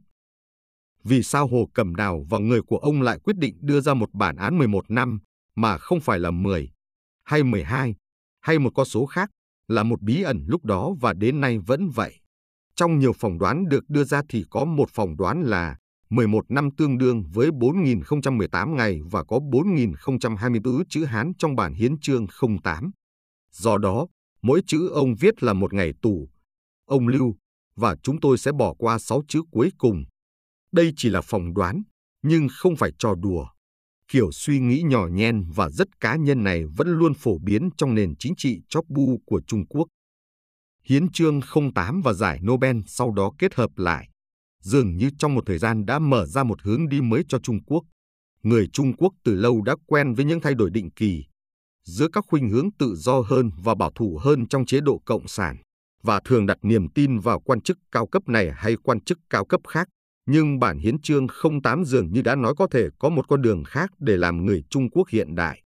Vì 1.03 1.23
sao 1.23 1.47
Hồ 1.47 1.69
Cẩm 1.73 1.95
Đào 1.95 2.25
và 2.29 2.39
người 2.39 2.61
của 2.61 2.77
ông 2.77 3.01
lại 3.01 3.19
quyết 3.23 3.37
định 3.37 3.57
đưa 3.61 3.81
ra 3.81 3.93
một 3.93 4.13
bản 4.13 4.35
án 4.35 4.57
11 4.57 4.91
năm 4.91 5.19
mà 5.55 5.77
không 5.77 5.99
phải 5.99 6.19
là 6.19 6.31
10, 6.31 6.71
hay 7.23 7.43
12, 7.43 7.95
hay 8.41 8.59
một 8.59 8.71
con 8.75 8.85
số 8.85 9.05
khác, 9.05 9.29
là 9.67 9.83
một 9.83 10.01
bí 10.01 10.21
ẩn 10.21 10.45
lúc 10.47 10.65
đó 10.65 10.93
và 11.01 11.13
đến 11.13 11.41
nay 11.41 11.59
vẫn 11.59 11.89
vậy. 11.89 12.19
Trong 12.75 12.99
nhiều 12.99 13.13
phỏng 13.13 13.37
đoán 13.37 13.69
được 13.69 13.89
đưa 13.89 14.03
ra 14.03 14.21
thì 14.29 14.45
có 14.49 14.65
một 14.65 14.89
phỏng 14.89 15.17
đoán 15.17 15.41
là 15.41 15.77
11 16.09 16.51
năm 16.51 16.69
tương 16.77 16.97
đương 16.97 17.23
với 17.33 17.49
4.018 17.49 18.75
ngày 18.75 19.01
và 19.11 19.23
có 19.23 19.39
4.024 19.39 20.83
chữ 20.89 21.05
Hán 21.05 21.31
trong 21.37 21.55
bản 21.55 21.73
hiến 21.73 21.99
chương 21.99 22.27
08. 22.63 22.91
Do 23.51 23.77
đó, 23.77 24.07
mỗi 24.41 24.61
chữ 24.67 24.89
ông 24.89 25.15
viết 25.15 25.43
là 25.43 25.53
một 25.53 25.73
ngày 25.73 25.93
tù. 26.01 26.29
Ông 26.85 27.07
lưu, 27.07 27.35
và 27.75 27.95
chúng 28.03 28.19
tôi 28.19 28.37
sẽ 28.37 28.51
bỏ 28.51 28.73
qua 28.73 28.99
sáu 28.99 29.21
chữ 29.27 29.41
cuối 29.51 29.69
cùng. 29.77 30.03
Đây 30.71 30.93
chỉ 30.97 31.09
là 31.09 31.21
phỏng 31.21 31.53
đoán, 31.53 31.83
nhưng 32.21 32.47
không 32.51 32.75
phải 32.75 32.91
trò 32.99 33.15
đùa. 33.15 33.47
Kiểu 34.11 34.31
suy 34.31 34.59
nghĩ 34.59 34.81
nhỏ 34.85 35.07
nhen 35.07 35.43
và 35.55 35.69
rất 35.69 35.99
cá 35.99 36.15
nhân 36.15 36.43
này 36.43 36.63
vẫn 36.77 36.87
luôn 36.87 37.13
phổ 37.13 37.37
biến 37.43 37.69
trong 37.77 37.95
nền 37.95 38.13
chính 38.19 38.33
trị 38.37 38.61
chóp 38.69 38.85
bu 38.89 39.21
của 39.25 39.41
Trung 39.47 39.67
Quốc. 39.67 39.87
Hiến 40.83 41.11
chương 41.11 41.39
08 41.75 42.01
và 42.01 42.13
giải 42.13 42.39
Nobel 42.41 42.77
sau 42.87 43.11
đó 43.11 43.31
kết 43.39 43.55
hợp 43.55 43.69
lại, 43.75 44.09
dường 44.61 44.97
như 44.97 45.09
trong 45.19 45.35
một 45.35 45.43
thời 45.45 45.57
gian 45.57 45.85
đã 45.85 45.99
mở 45.99 46.25
ra 46.25 46.43
một 46.43 46.61
hướng 46.61 46.89
đi 46.89 47.01
mới 47.01 47.23
cho 47.27 47.39
Trung 47.39 47.63
Quốc. 47.63 47.83
Người 48.43 48.67
Trung 48.73 48.93
Quốc 48.97 49.13
từ 49.23 49.35
lâu 49.35 49.61
đã 49.61 49.75
quen 49.85 50.13
với 50.13 50.25
những 50.25 50.41
thay 50.41 50.53
đổi 50.53 50.69
định 50.69 50.91
kỳ 50.91 51.23
giữa 51.85 52.07
các 52.13 52.25
khuynh 52.27 52.49
hướng 52.49 52.69
tự 52.79 52.95
do 52.95 53.21
hơn 53.21 53.49
và 53.63 53.75
bảo 53.75 53.91
thủ 53.95 54.19
hơn 54.21 54.47
trong 54.47 54.65
chế 54.65 54.79
độ 54.81 55.01
cộng 55.05 55.27
sản 55.27 55.57
và 56.05 56.19
thường 56.25 56.45
đặt 56.45 56.57
niềm 56.61 56.89
tin 56.89 57.19
vào 57.19 57.39
quan 57.39 57.61
chức 57.61 57.77
cao 57.91 58.07
cấp 58.07 58.27
này 58.27 58.51
hay 58.55 58.75
quan 58.83 59.01
chức 59.01 59.19
cao 59.29 59.45
cấp 59.45 59.61
khác 59.67 59.87
nhưng 60.25 60.59
bản 60.59 60.77
hiến 60.77 61.01
chương 61.01 61.27
08 61.63 61.85
dường 61.85 62.11
như 62.11 62.21
đã 62.21 62.35
nói 62.35 62.53
có 62.57 62.67
thể 62.71 62.87
có 62.99 63.09
một 63.09 63.27
con 63.27 63.41
đường 63.41 63.63
khác 63.63 63.91
để 63.99 64.17
làm 64.17 64.45
người 64.45 64.63
Trung 64.69 64.89
Quốc 64.89 65.09
hiện 65.09 65.35
đại. 65.35 65.61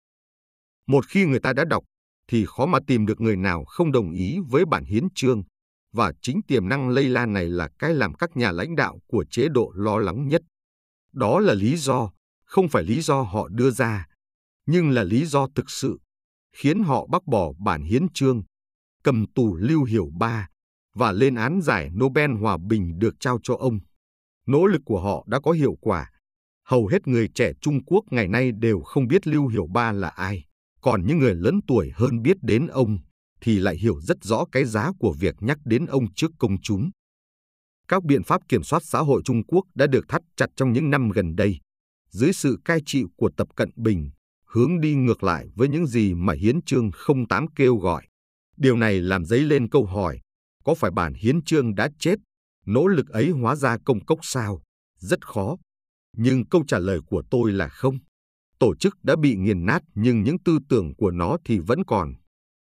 Một 0.88 1.05
khi 1.08 1.25
người 1.25 1.39
ta 1.39 1.53
đã 1.53 1.65
đọc, 1.65 1.84
thì 2.27 2.46
khó 2.46 2.65
mà 2.65 2.79
tìm 2.88 3.05
được 3.05 3.22
người 3.22 3.36
nào 3.36 3.65
không 3.65 3.91
đồng 3.91 4.12
ý 4.12 4.38
với 4.50 4.65
bản 4.65 4.84
hiến 4.86 5.08
chương, 5.15 5.43
và 5.93 6.13
chính 6.22 6.41
tiềm 6.48 6.69
năng 6.69 6.89
lây 6.89 7.10
lan 7.10 7.34
này 7.34 7.50
là 7.50 7.69
cái 7.79 7.93
làm 7.93 8.13
các 8.13 8.38
nhà 8.38 8.51
lãnh 8.51 8.75
đạo 8.75 9.00
của 9.08 9.25
chế 9.29 9.48
độ 9.50 9.72
lo 9.75 9.98
lắng 9.98 10.27
nhất. 10.27 10.41
Đó 11.13 11.39
là 11.39 11.53
lý 11.53 11.75
do, 11.77 12.12
không 12.46 12.69
phải 12.69 12.84
lý 12.84 13.01
do 13.01 13.22
họ 13.22 13.48
đưa 13.48 13.72
ra, 13.72 14.08
nhưng 14.65 14.89
là 14.89 15.03
lý 15.03 15.25
do 15.25 15.48
thực 15.55 15.69
sự, 15.69 16.00
khiến 16.55 16.84
họ 16.84 17.08
bác 17.08 17.27
bỏ 17.27 17.51
bản 17.60 17.84
hiến 17.84 18.10
chương, 18.13 18.43
cầm 19.03 19.25
tù 19.36 19.56
Lưu 19.56 19.84
Hiểu 19.84 20.10
Ba 20.20 20.48
và 20.96 21.12
lên 21.12 21.36
án 21.36 21.62
giải 21.62 21.89
Nobel 21.89 22.32
Hòa 22.32 22.58
Bình 22.58 23.00
được 23.00 23.15
trao 23.20 23.39
cho 23.44 23.56
ông. 23.56 23.79
Nỗ 24.48 24.65
lực 24.65 24.82
của 24.86 25.01
họ 25.01 25.25
đã 25.27 25.39
có 25.39 25.51
hiệu 25.51 25.77
quả. 25.82 26.12
Hầu 26.65 26.88
hết 26.88 27.08
người 27.08 27.27
trẻ 27.36 27.51
Trung 27.62 27.84
Quốc 27.86 28.03
ngày 28.12 28.27
nay 28.27 28.51
đều 28.51 28.79
không 28.82 29.08
biết 29.08 29.27
Lưu 29.27 29.48
Hiểu 29.48 29.68
Ba 29.74 29.91
là 29.91 30.10
ai, 30.10 30.46
còn 30.82 31.06
những 31.06 31.18
người 31.18 31.36
lớn 31.36 31.60
tuổi 31.68 31.91
hơn 31.96 32.22
biết 32.22 32.38
đến 32.41 32.68
ông 32.68 32.98
thì 33.41 33.60
lại 33.60 33.77
hiểu 33.77 34.01
rất 34.01 34.18
rõ 34.22 34.46
cái 34.51 34.65
giá 34.65 34.91
của 35.00 35.13
việc 35.20 35.36
nhắc 35.39 35.58
đến 35.65 35.86
ông 35.86 36.13
trước 36.13 36.32
công 36.39 36.62
chúng. 36.62 36.89
Các 37.88 38.03
biện 38.03 38.24
pháp 38.24 38.41
kiểm 38.50 38.63
soát 38.63 38.84
xã 38.84 39.00
hội 39.00 39.22
Trung 39.25 39.44
Quốc 39.48 39.65
đã 39.75 39.88
được 39.88 40.06
thắt 40.08 40.22
chặt 40.36 40.50
trong 40.56 40.74
những 40.74 40.89
năm 40.89 41.10
gần 41.10 41.36
đây, 41.36 41.60
dưới 42.10 42.34
sự 42.34 42.58
cai 42.65 42.79
trị 42.86 43.03
của 43.18 43.29
Tập 43.38 43.48
Cận 43.56 43.70
Bình, 43.75 44.10
hướng 44.46 44.82
đi 44.82 44.96
ngược 44.96 45.24
lại 45.24 45.48
với 45.56 45.68
những 45.68 45.88
gì 45.88 46.13
mà 46.13 46.34
Hiến 46.34 46.62
chương 46.62 46.91
08 47.29 47.48
kêu 47.56 47.75
gọi. 47.75 48.08
Điều 48.59 48.77
này 48.77 49.01
làm 49.01 49.25
dấy 49.25 49.41
lên 49.41 49.69
câu 49.69 49.85
hỏi, 49.85 50.19
có 50.63 50.75
phải 50.75 50.91
bản 50.91 51.13
Hiến 51.13 51.41
chương 51.41 51.75
đã 51.75 51.89
chết 51.99 52.15
Nỗ 52.65 52.87
lực 52.87 53.09
ấy 53.09 53.29
hóa 53.29 53.55
ra 53.55 53.77
công 53.85 54.05
cốc 54.05 54.19
sao? 54.21 54.61
Rất 54.99 55.27
khó. 55.27 55.57
Nhưng 56.17 56.45
câu 56.45 56.63
trả 56.67 56.79
lời 56.79 56.99
của 57.07 57.23
tôi 57.31 57.51
là 57.51 57.67
không. 57.67 57.99
Tổ 58.59 58.75
chức 58.75 58.97
đã 59.03 59.15
bị 59.15 59.35
nghiền 59.35 59.65
nát 59.65 59.83
nhưng 59.95 60.23
những 60.23 60.39
tư 60.45 60.59
tưởng 60.69 60.95
của 60.95 61.11
nó 61.11 61.37
thì 61.45 61.59
vẫn 61.59 61.85
còn. 61.85 62.13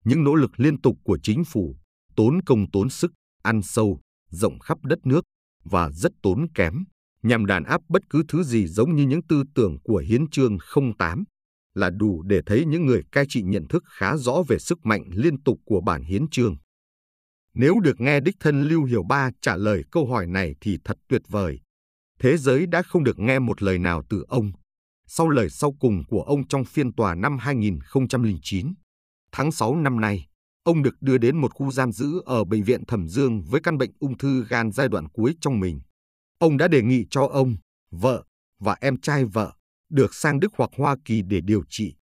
Những 0.04 0.24
nỗ 0.24 0.34
lực 0.34 0.50
liên 0.60 0.80
tục 0.80 0.96
của 1.04 1.18
chính 1.22 1.44
phủ, 1.44 1.76
tốn 2.16 2.42
công 2.46 2.70
tốn 2.70 2.90
sức, 2.90 3.12
ăn 3.42 3.62
sâu, 3.62 4.00
rộng 4.30 4.58
khắp 4.58 4.78
đất 4.82 4.98
nước 5.04 5.24
và 5.64 5.90
rất 5.90 6.12
tốn 6.22 6.46
kém, 6.54 6.84
nhằm 7.22 7.46
đàn 7.46 7.64
áp 7.64 7.80
bất 7.88 8.02
cứ 8.10 8.22
thứ 8.28 8.42
gì 8.42 8.66
giống 8.66 8.96
như 8.96 9.06
những 9.06 9.26
tư 9.28 9.42
tưởng 9.54 9.78
của 9.82 10.02
Hiến 10.08 10.30
chương 10.30 10.58
08 10.98 11.24
là 11.74 11.90
đủ 11.90 12.22
để 12.22 12.40
thấy 12.46 12.64
những 12.64 12.86
người 12.86 13.02
cai 13.12 13.24
trị 13.28 13.42
nhận 13.42 13.68
thức 13.68 13.84
khá 13.86 14.16
rõ 14.16 14.42
về 14.48 14.58
sức 14.58 14.78
mạnh 14.86 15.04
liên 15.12 15.42
tục 15.42 15.58
của 15.64 15.80
bản 15.80 16.02
hiến 16.02 16.28
chương. 16.30 16.56
Nếu 17.54 17.74
được 17.82 18.00
nghe 18.00 18.20
đích 18.20 18.36
thân 18.40 18.62
Lưu 18.62 18.84
Hiểu 18.84 19.02
Ba 19.02 19.30
trả 19.42 19.56
lời 19.56 19.82
câu 19.90 20.06
hỏi 20.06 20.26
này 20.26 20.54
thì 20.60 20.78
thật 20.84 20.96
tuyệt 21.08 21.22
vời. 21.28 21.60
Thế 22.20 22.36
giới 22.36 22.66
đã 22.66 22.82
không 22.82 23.04
được 23.04 23.18
nghe 23.18 23.38
một 23.38 23.62
lời 23.62 23.78
nào 23.78 24.02
từ 24.08 24.24
ông. 24.28 24.52
Sau 25.06 25.28
lời 25.28 25.50
sau 25.50 25.72
cùng 25.80 26.02
của 26.08 26.22
ông 26.22 26.48
trong 26.48 26.64
phiên 26.64 26.92
tòa 26.92 27.14
năm 27.14 27.38
2009, 27.38 28.74
tháng 29.32 29.52
6 29.52 29.76
năm 29.76 30.00
nay, 30.00 30.26
ông 30.64 30.82
được 30.82 30.94
đưa 31.00 31.18
đến 31.18 31.36
một 31.36 31.54
khu 31.54 31.70
giam 31.70 31.92
giữ 31.92 32.22
ở 32.26 32.44
Bệnh 32.44 32.64
viện 32.64 32.84
Thẩm 32.84 33.08
Dương 33.08 33.42
với 33.42 33.60
căn 33.60 33.78
bệnh 33.78 33.90
ung 33.98 34.18
thư 34.18 34.44
gan 34.48 34.72
giai 34.72 34.88
đoạn 34.88 35.08
cuối 35.08 35.34
trong 35.40 35.60
mình. 35.60 35.80
Ông 36.38 36.56
đã 36.56 36.68
đề 36.68 36.82
nghị 36.82 37.04
cho 37.10 37.26
ông, 37.26 37.56
vợ 37.90 38.24
và 38.60 38.76
em 38.80 39.00
trai 39.00 39.24
vợ 39.24 39.52
được 39.90 40.14
sang 40.14 40.40
Đức 40.40 40.52
hoặc 40.56 40.70
Hoa 40.76 40.96
Kỳ 41.04 41.22
để 41.22 41.40
điều 41.40 41.62
trị. 41.68 41.94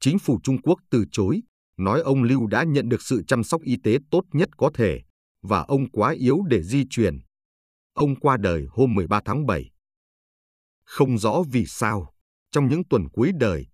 Chính 0.00 0.18
phủ 0.18 0.40
Trung 0.42 0.62
Quốc 0.62 0.80
từ 0.90 1.04
chối, 1.12 1.42
nói 1.76 2.00
ông 2.00 2.22
Lưu 2.22 2.46
đã 2.46 2.64
nhận 2.64 2.88
được 2.88 3.02
sự 3.02 3.22
chăm 3.26 3.44
sóc 3.44 3.62
y 3.62 3.76
tế 3.84 3.98
tốt 4.10 4.24
nhất 4.32 4.48
có 4.56 4.70
thể 4.74 5.00
và 5.42 5.60
ông 5.60 5.90
quá 5.90 6.10
yếu 6.10 6.42
để 6.48 6.62
di 6.62 6.84
chuyển. 6.90 7.18
Ông 7.94 8.16
qua 8.16 8.36
đời 8.36 8.66
hôm 8.70 8.94
13 8.94 9.20
tháng 9.24 9.46
7. 9.46 9.70
Không 10.84 11.18
rõ 11.18 11.42
vì 11.50 11.64
sao, 11.66 12.14
trong 12.52 12.68
những 12.68 12.82
tuần 12.90 13.08
cuối 13.08 13.30
đời, 13.34 13.66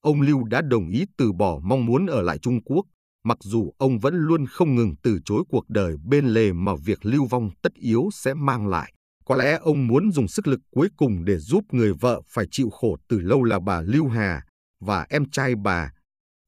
ông 0.00 0.20
Lưu 0.20 0.44
đã 0.44 0.62
đồng 0.62 0.88
ý 0.88 1.04
từ 1.16 1.32
bỏ 1.32 1.60
mong 1.64 1.86
muốn 1.86 2.06
ở 2.06 2.22
lại 2.22 2.38
Trung 2.38 2.62
Quốc, 2.64 2.86
mặc 3.24 3.38
dù 3.40 3.72
ông 3.78 3.98
vẫn 3.98 4.14
luôn 4.14 4.46
không 4.46 4.74
ngừng 4.74 4.94
từ 5.02 5.18
chối 5.24 5.44
cuộc 5.48 5.68
đời 5.68 5.96
bên 6.04 6.26
lề 6.26 6.52
mà 6.52 6.72
việc 6.84 7.06
lưu 7.06 7.26
vong 7.26 7.50
tất 7.62 7.74
yếu 7.74 8.08
sẽ 8.12 8.34
mang 8.34 8.66
lại. 8.66 8.92
Có 9.24 9.36
lẽ 9.36 9.58
ông 9.60 9.86
muốn 9.86 10.12
dùng 10.12 10.28
sức 10.28 10.46
lực 10.46 10.60
cuối 10.70 10.88
cùng 10.96 11.24
để 11.24 11.38
giúp 11.38 11.64
người 11.72 11.92
vợ 11.92 12.22
phải 12.28 12.46
chịu 12.50 12.70
khổ 12.70 12.96
từ 13.08 13.20
lâu 13.20 13.42
là 13.42 13.60
bà 13.60 13.80
Lưu 13.80 14.08
Hà 14.08 14.44
và 14.80 15.06
em 15.10 15.30
trai 15.30 15.54
bà, 15.54 15.92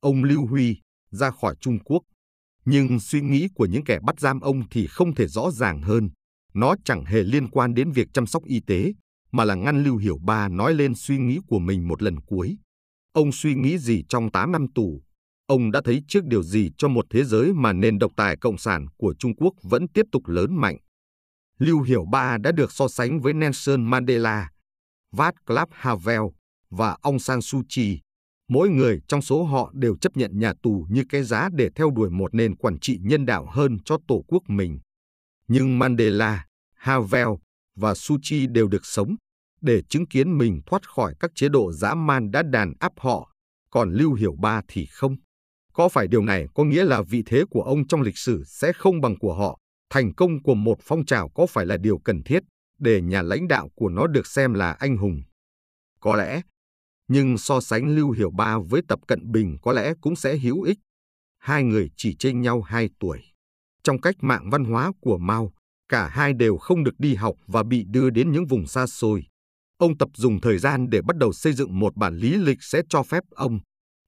ông 0.00 0.24
Lưu 0.24 0.46
Huy, 0.46 0.80
ra 1.10 1.30
khỏi 1.30 1.54
Trung 1.60 1.78
Quốc. 1.84 2.02
Nhưng 2.64 3.00
suy 3.00 3.20
nghĩ 3.20 3.48
của 3.54 3.66
những 3.66 3.84
kẻ 3.84 3.98
bắt 4.06 4.20
giam 4.20 4.40
ông 4.40 4.68
thì 4.70 4.86
không 4.86 5.14
thể 5.14 5.26
rõ 5.26 5.50
ràng 5.50 5.82
hơn. 5.82 6.10
Nó 6.54 6.74
chẳng 6.84 7.04
hề 7.04 7.22
liên 7.22 7.48
quan 7.48 7.74
đến 7.74 7.92
việc 7.92 8.08
chăm 8.14 8.26
sóc 8.26 8.44
y 8.44 8.60
tế, 8.66 8.92
mà 9.32 9.44
là 9.44 9.54
ngăn 9.54 9.84
Lưu 9.84 9.96
Hiểu 9.96 10.18
Ba 10.18 10.48
nói 10.48 10.74
lên 10.74 10.94
suy 10.94 11.18
nghĩ 11.18 11.38
của 11.48 11.58
mình 11.58 11.88
một 11.88 12.02
lần 12.02 12.20
cuối. 12.20 12.56
Ông 13.12 13.32
suy 13.32 13.54
nghĩ 13.54 13.78
gì 13.78 14.02
trong 14.08 14.30
8 14.30 14.52
năm 14.52 14.66
tù? 14.74 15.02
Ông 15.46 15.70
đã 15.70 15.80
thấy 15.84 16.02
trước 16.08 16.24
điều 16.24 16.42
gì 16.42 16.70
cho 16.78 16.88
một 16.88 17.04
thế 17.10 17.24
giới 17.24 17.52
mà 17.52 17.72
nền 17.72 17.98
độc 17.98 18.12
tài 18.16 18.36
cộng 18.36 18.58
sản 18.58 18.86
của 18.96 19.14
Trung 19.18 19.36
Quốc 19.36 19.54
vẫn 19.62 19.88
tiếp 19.88 20.06
tục 20.12 20.26
lớn 20.26 20.56
mạnh? 20.60 20.76
Lưu 21.58 21.82
Hiểu 21.82 22.04
Ba 22.04 22.38
đã 22.38 22.52
được 22.52 22.72
so 22.72 22.88
sánh 22.88 23.20
với 23.20 23.32
Nelson 23.32 23.84
Mandela, 23.84 24.50
Václav 25.12 25.66
Havel 25.70 26.20
và 26.70 26.96
ông 27.02 27.18
San 27.18 27.42
Suu 27.42 27.62
Kyi. 27.68 28.00
Mỗi 28.48 28.68
người 28.68 29.00
trong 29.08 29.22
số 29.22 29.44
họ 29.44 29.70
đều 29.74 29.96
chấp 29.96 30.16
nhận 30.16 30.38
nhà 30.38 30.52
tù 30.62 30.86
như 30.90 31.04
cái 31.08 31.22
giá 31.22 31.48
để 31.52 31.70
theo 31.74 31.90
đuổi 31.90 32.10
một 32.10 32.34
nền 32.34 32.56
quản 32.56 32.78
trị 32.78 32.98
nhân 33.02 33.26
đạo 33.26 33.46
hơn 33.50 33.78
cho 33.84 33.98
tổ 34.08 34.24
quốc 34.28 34.42
mình. 34.48 34.78
Nhưng 35.48 35.78
Mandela, 35.78 36.46
Havel 36.74 37.28
và 37.76 37.94
Suu 37.94 38.18
Kyi 38.28 38.46
đều 38.46 38.68
được 38.68 38.86
sống 38.86 39.16
để 39.60 39.82
chứng 39.88 40.06
kiến 40.06 40.38
mình 40.38 40.60
thoát 40.66 40.88
khỏi 40.88 41.14
các 41.20 41.30
chế 41.34 41.48
độ 41.48 41.72
dã 41.72 41.94
man 41.94 42.30
đã 42.30 42.42
đàn 42.42 42.72
áp 42.80 42.92
họ, 42.96 43.32
còn 43.70 43.92
Lưu 43.92 44.14
Hiểu 44.14 44.36
Ba 44.42 44.62
thì 44.68 44.86
không. 44.86 45.16
Có 45.72 45.88
phải 45.88 46.06
điều 46.08 46.22
này 46.22 46.46
có 46.54 46.64
nghĩa 46.64 46.84
là 46.84 47.02
vị 47.02 47.22
thế 47.26 47.44
của 47.50 47.62
ông 47.62 47.86
trong 47.86 48.00
lịch 48.00 48.18
sử 48.18 48.44
sẽ 48.46 48.72
không 48.72 49.00
bằng 49.00 49.18
của 49.18 49.34
họ? 49.34 49.58
Thành 49.90 50.14
công 50.14 50.42
của 50.42 50.54
một 50.54 50.78
phong 50.82 51.04
trào 51.04 51.28
có 51.28 51.46
phải 51.46 51.66
là 51.66 51.76
điều 51.76 51.98
cần 51.98 52.22
thiết 52.22 52.42
để 52.78 53.02
nhà 53.02 53.22
lãnh 53.22 53.48
đạo 53.48 53.68
của 53.74 53.88
nó 53.88 54.06
được 54.06 54.26
xem 54.26 54.54
là 54.54 54.72
anh 54.72 54.96
hùng? 54.96 55.22
Có 56.00 56.16
lẽ, 56.16 56.40
nhưng 57.08 57.38
so 57.38 57.60
sánh 57.60 57.96
Lưu 57.96 58.10
Hiểu 58.10 58.30
Ba 58.30 58.58
với 58.58 58.82
Tập 58.88 59.00
Cận 59.08 59.32
Bình 59.32 59.56
có 59.62 59.72
lẽ 59.72 59.94
cũng 60.00 60.16
sẽ 60.16 60.36
hữu 60.36 60.62
ích. 60.62 60.78
Hai 61.38 61.62
người 61.62 61.90
chỉ 61.96 62.16
chênh 62.18 62.40
nhau 62.40 62.62
hai 62.62 62.88
tuổi. 62.98 63.22
Trong 63.82 64.00
cách 64.00 64.14
mạng 64.20 64.50
văn 64.50 64.64
hóa 64.64 64.92
của 65.00 65.18
Mao, 65.18 65.52
cả 65.88 66.08
hai 66.08 66.32
đều 66.32 66.56
không 66.56 66.84
được 66.84 66.94
đi 66.98 67.14
học 67.14 67.34
và 67.46 67.62
bị 67.62 67.84
đưa 67.88 68.10
đến 68.10 68.32
những 68.32 68.46
vùng 68.46 68.66
xa 68.66 68.86
xôi. 68.86 69.26
Ông 69.78 69.98
Tập 69.98 70.08
dùng 70.14 70.40
thời 70.40 70.58
gian 70.58 70.90
để 70.90 71.02
bắt 71.02 71.16
đầu 71.16 71.32
xây 71.32 71.52
dựng 71.52 71.78
một 71.78 71.96
bản 71.96 72.16
lý 72.16 72.34
lịch 72.34 72.62
sẽ 72.62 72.82
cho 72.88 73.02
phép 73.02 73.24
ông, 73.30 73.58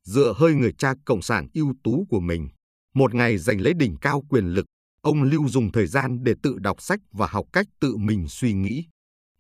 dựa 0.05 0.35
hơi 0.37 0.55
người 0.55 0.72
cha 0.79 0.94
cộng 1.05 1.22
sản 1.22 1.48
ưu 1.55 1.74
tú 1.85 2.07
của 2.11 2.20
mình, 2.20 2.48
một 2.94 3.14
ngày 3.14 3.38
giành 3.38 3.61
lấy 3.61 3.74
đỉnh 3.74 3.96
cao 4.00 4.22
quyền 4.29 4.44
lực 4.44 4.66
Ông 5.09 5.23
Lưu 5.23 5.49
dùng 5.49 5.73
thời 5.73 5.87
gian 5.87 6.25
để 6.25 6.35
tự 6.42 6.59
đọc 6.59 6.83
sách 6.83 7.01
và 7.12 7.27
học 7.27 7.47
cách 7.53 7.66
tự 7.81 7.97
mình 7.97 8.29
suy 8.29 8.53
nghĩ. 8.53 8.85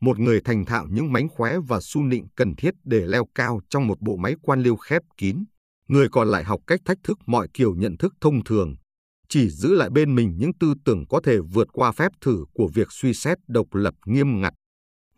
Một 0.00 0.18
người 0.18 0.40
thành 0.40 0.64
thạo 0.64 0.86
những 0.90 1.12
mánh 1.12 1.28
khóe 1.28 1.58
và 1.68 1.80
su 1.80 2.02
nịnh 2.02 2.26
cần 2.36 2.56
thiết 2.56 2.70
để 2.84 3.06
leo 3.06 3.26
cao 3.34 3.60
trong 3.70 3.86
một 3.86 4.00
bộ 4.00 4.16
máy 4.16 4.34
quan 4.42 4.62
liêu 4.62 4.76
khép 4.76 5.02
kín. 5.16 5.44
Người 5.88 6.08
còn 6.08 6.28
lại 6.28 6.44
học 6.44 6.60
cách 6.66 6.80
thách 6.84 6.98
thức 7.04 7.18
mọi 7.26 7.48
kiểu 7.54 7.74
nhận 7.74 7.96
thức 7.96 8.14
thông 8.20 8.44
thường, 8.44 8.74
chỉ 9.28 9.50
giữ 9.50 9.74
lại 9.74 9.90
bên 9.90 10.14
mình 10.14 10.36
những 10.38 10.54
tư 10.60 10.74
tưởng 10.84 11.04
có 11.08 11.20
thể 11.24 11.38
vượt 11.38 11.68
qua 11.72 11.92
phép 11.92 12.12
thử 12.20 12.44
của 12.52 12.68
việc 12.74 12.88
suy 12.90 13.14
xét 13.14 13.38
độc 13.48 13.74
lập 13.74 13.94
nghiêm 14.06 14.40
ngặt. 14.40 14.54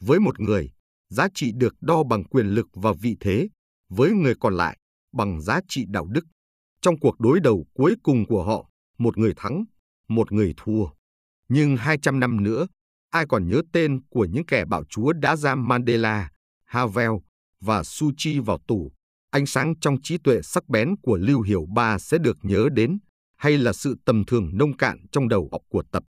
Với 0.01 0.21
một 0.21 0.41
người, 0.41 0.71
giá 1.11 1.29
trị 1.35 1.53
được 1.55 1.75
đo 1.81 2.03
bằng 2.03 2.25
quyền 2.25 2.47
lực 2.47 2.67
và 2.73 2.93
vị 3.01 3.17
thế, 3.21 3.49
với 3.89 4.11
người 4.11 4.35
còn 4.41 4.57
lại, 4.57 4.79
bằng 5.13 5.41
giá 5.41 5.61
trị 5.69 5.85
đạo 5.89 6.07
đức. 6.07 6.25
Trong 6.83 6.99
cuộc 6.99 7.21
đối 7.21 7.41
đầu 7.41 7.67
cuối 7.75 7.95
cùng 8.03 8.27
của 8.27 8.45
họ, 8.45 8.71
một 8.99 9.19
người 9.19 9.33
thắng 9.37 9.65
một 10.11 10.33
người 10.33 10.55
thua. 10.57 10.87
Nhưng 11.49 11.77
200 11.77 12.21
năm 12.21 12.43
nữa, 12.43 12.67
ai 13.11 13.27
còn 13.29 13.49
nhớ 13.49 13.63
tên 13.73 14.01
của 14.09 14.25
những 14.25 14.47
kẻ 14.47 14.65
bạo 14.65 14.85
chúa 14.85 15.13
đã 15.13 15.37
giam 15.37 15.69
Mandela, 15.69 16.31
Havel 16.65 17.11
và 17.61 17.83
Suchi 17.83 18.39
vào 18.39 18.59
tù? 18.69 18.93
Ánh 19.31 19.47
sáng 19.47 19.75
trong 19.81 19.97
trí 20.03 20.19
tuệ 20.19 20.43
sắc 20.43 20.69
bén 20.69 20.97
của 21.03 21.17
Lưu 21.17 21.43
Hiểu 21.43 21.67
Ba 21.75 21.99
sẽ 21.99 22.19
được 22.19 22.37
nhớ 22.43 22.69
đến, 22.73 22.99
hay 23.37 23.59
là 23.59 23.73
sự 23.73 23.97
tầm 24.05 24.25
thường 24.25 24.51
nông 24.53 24.77
cạn 24.77 24.99
trong 25.13 25.29
đầu 25.29 25.49
óc 25.53 25.63
của 25.69 25.83
tập 25.93 26.03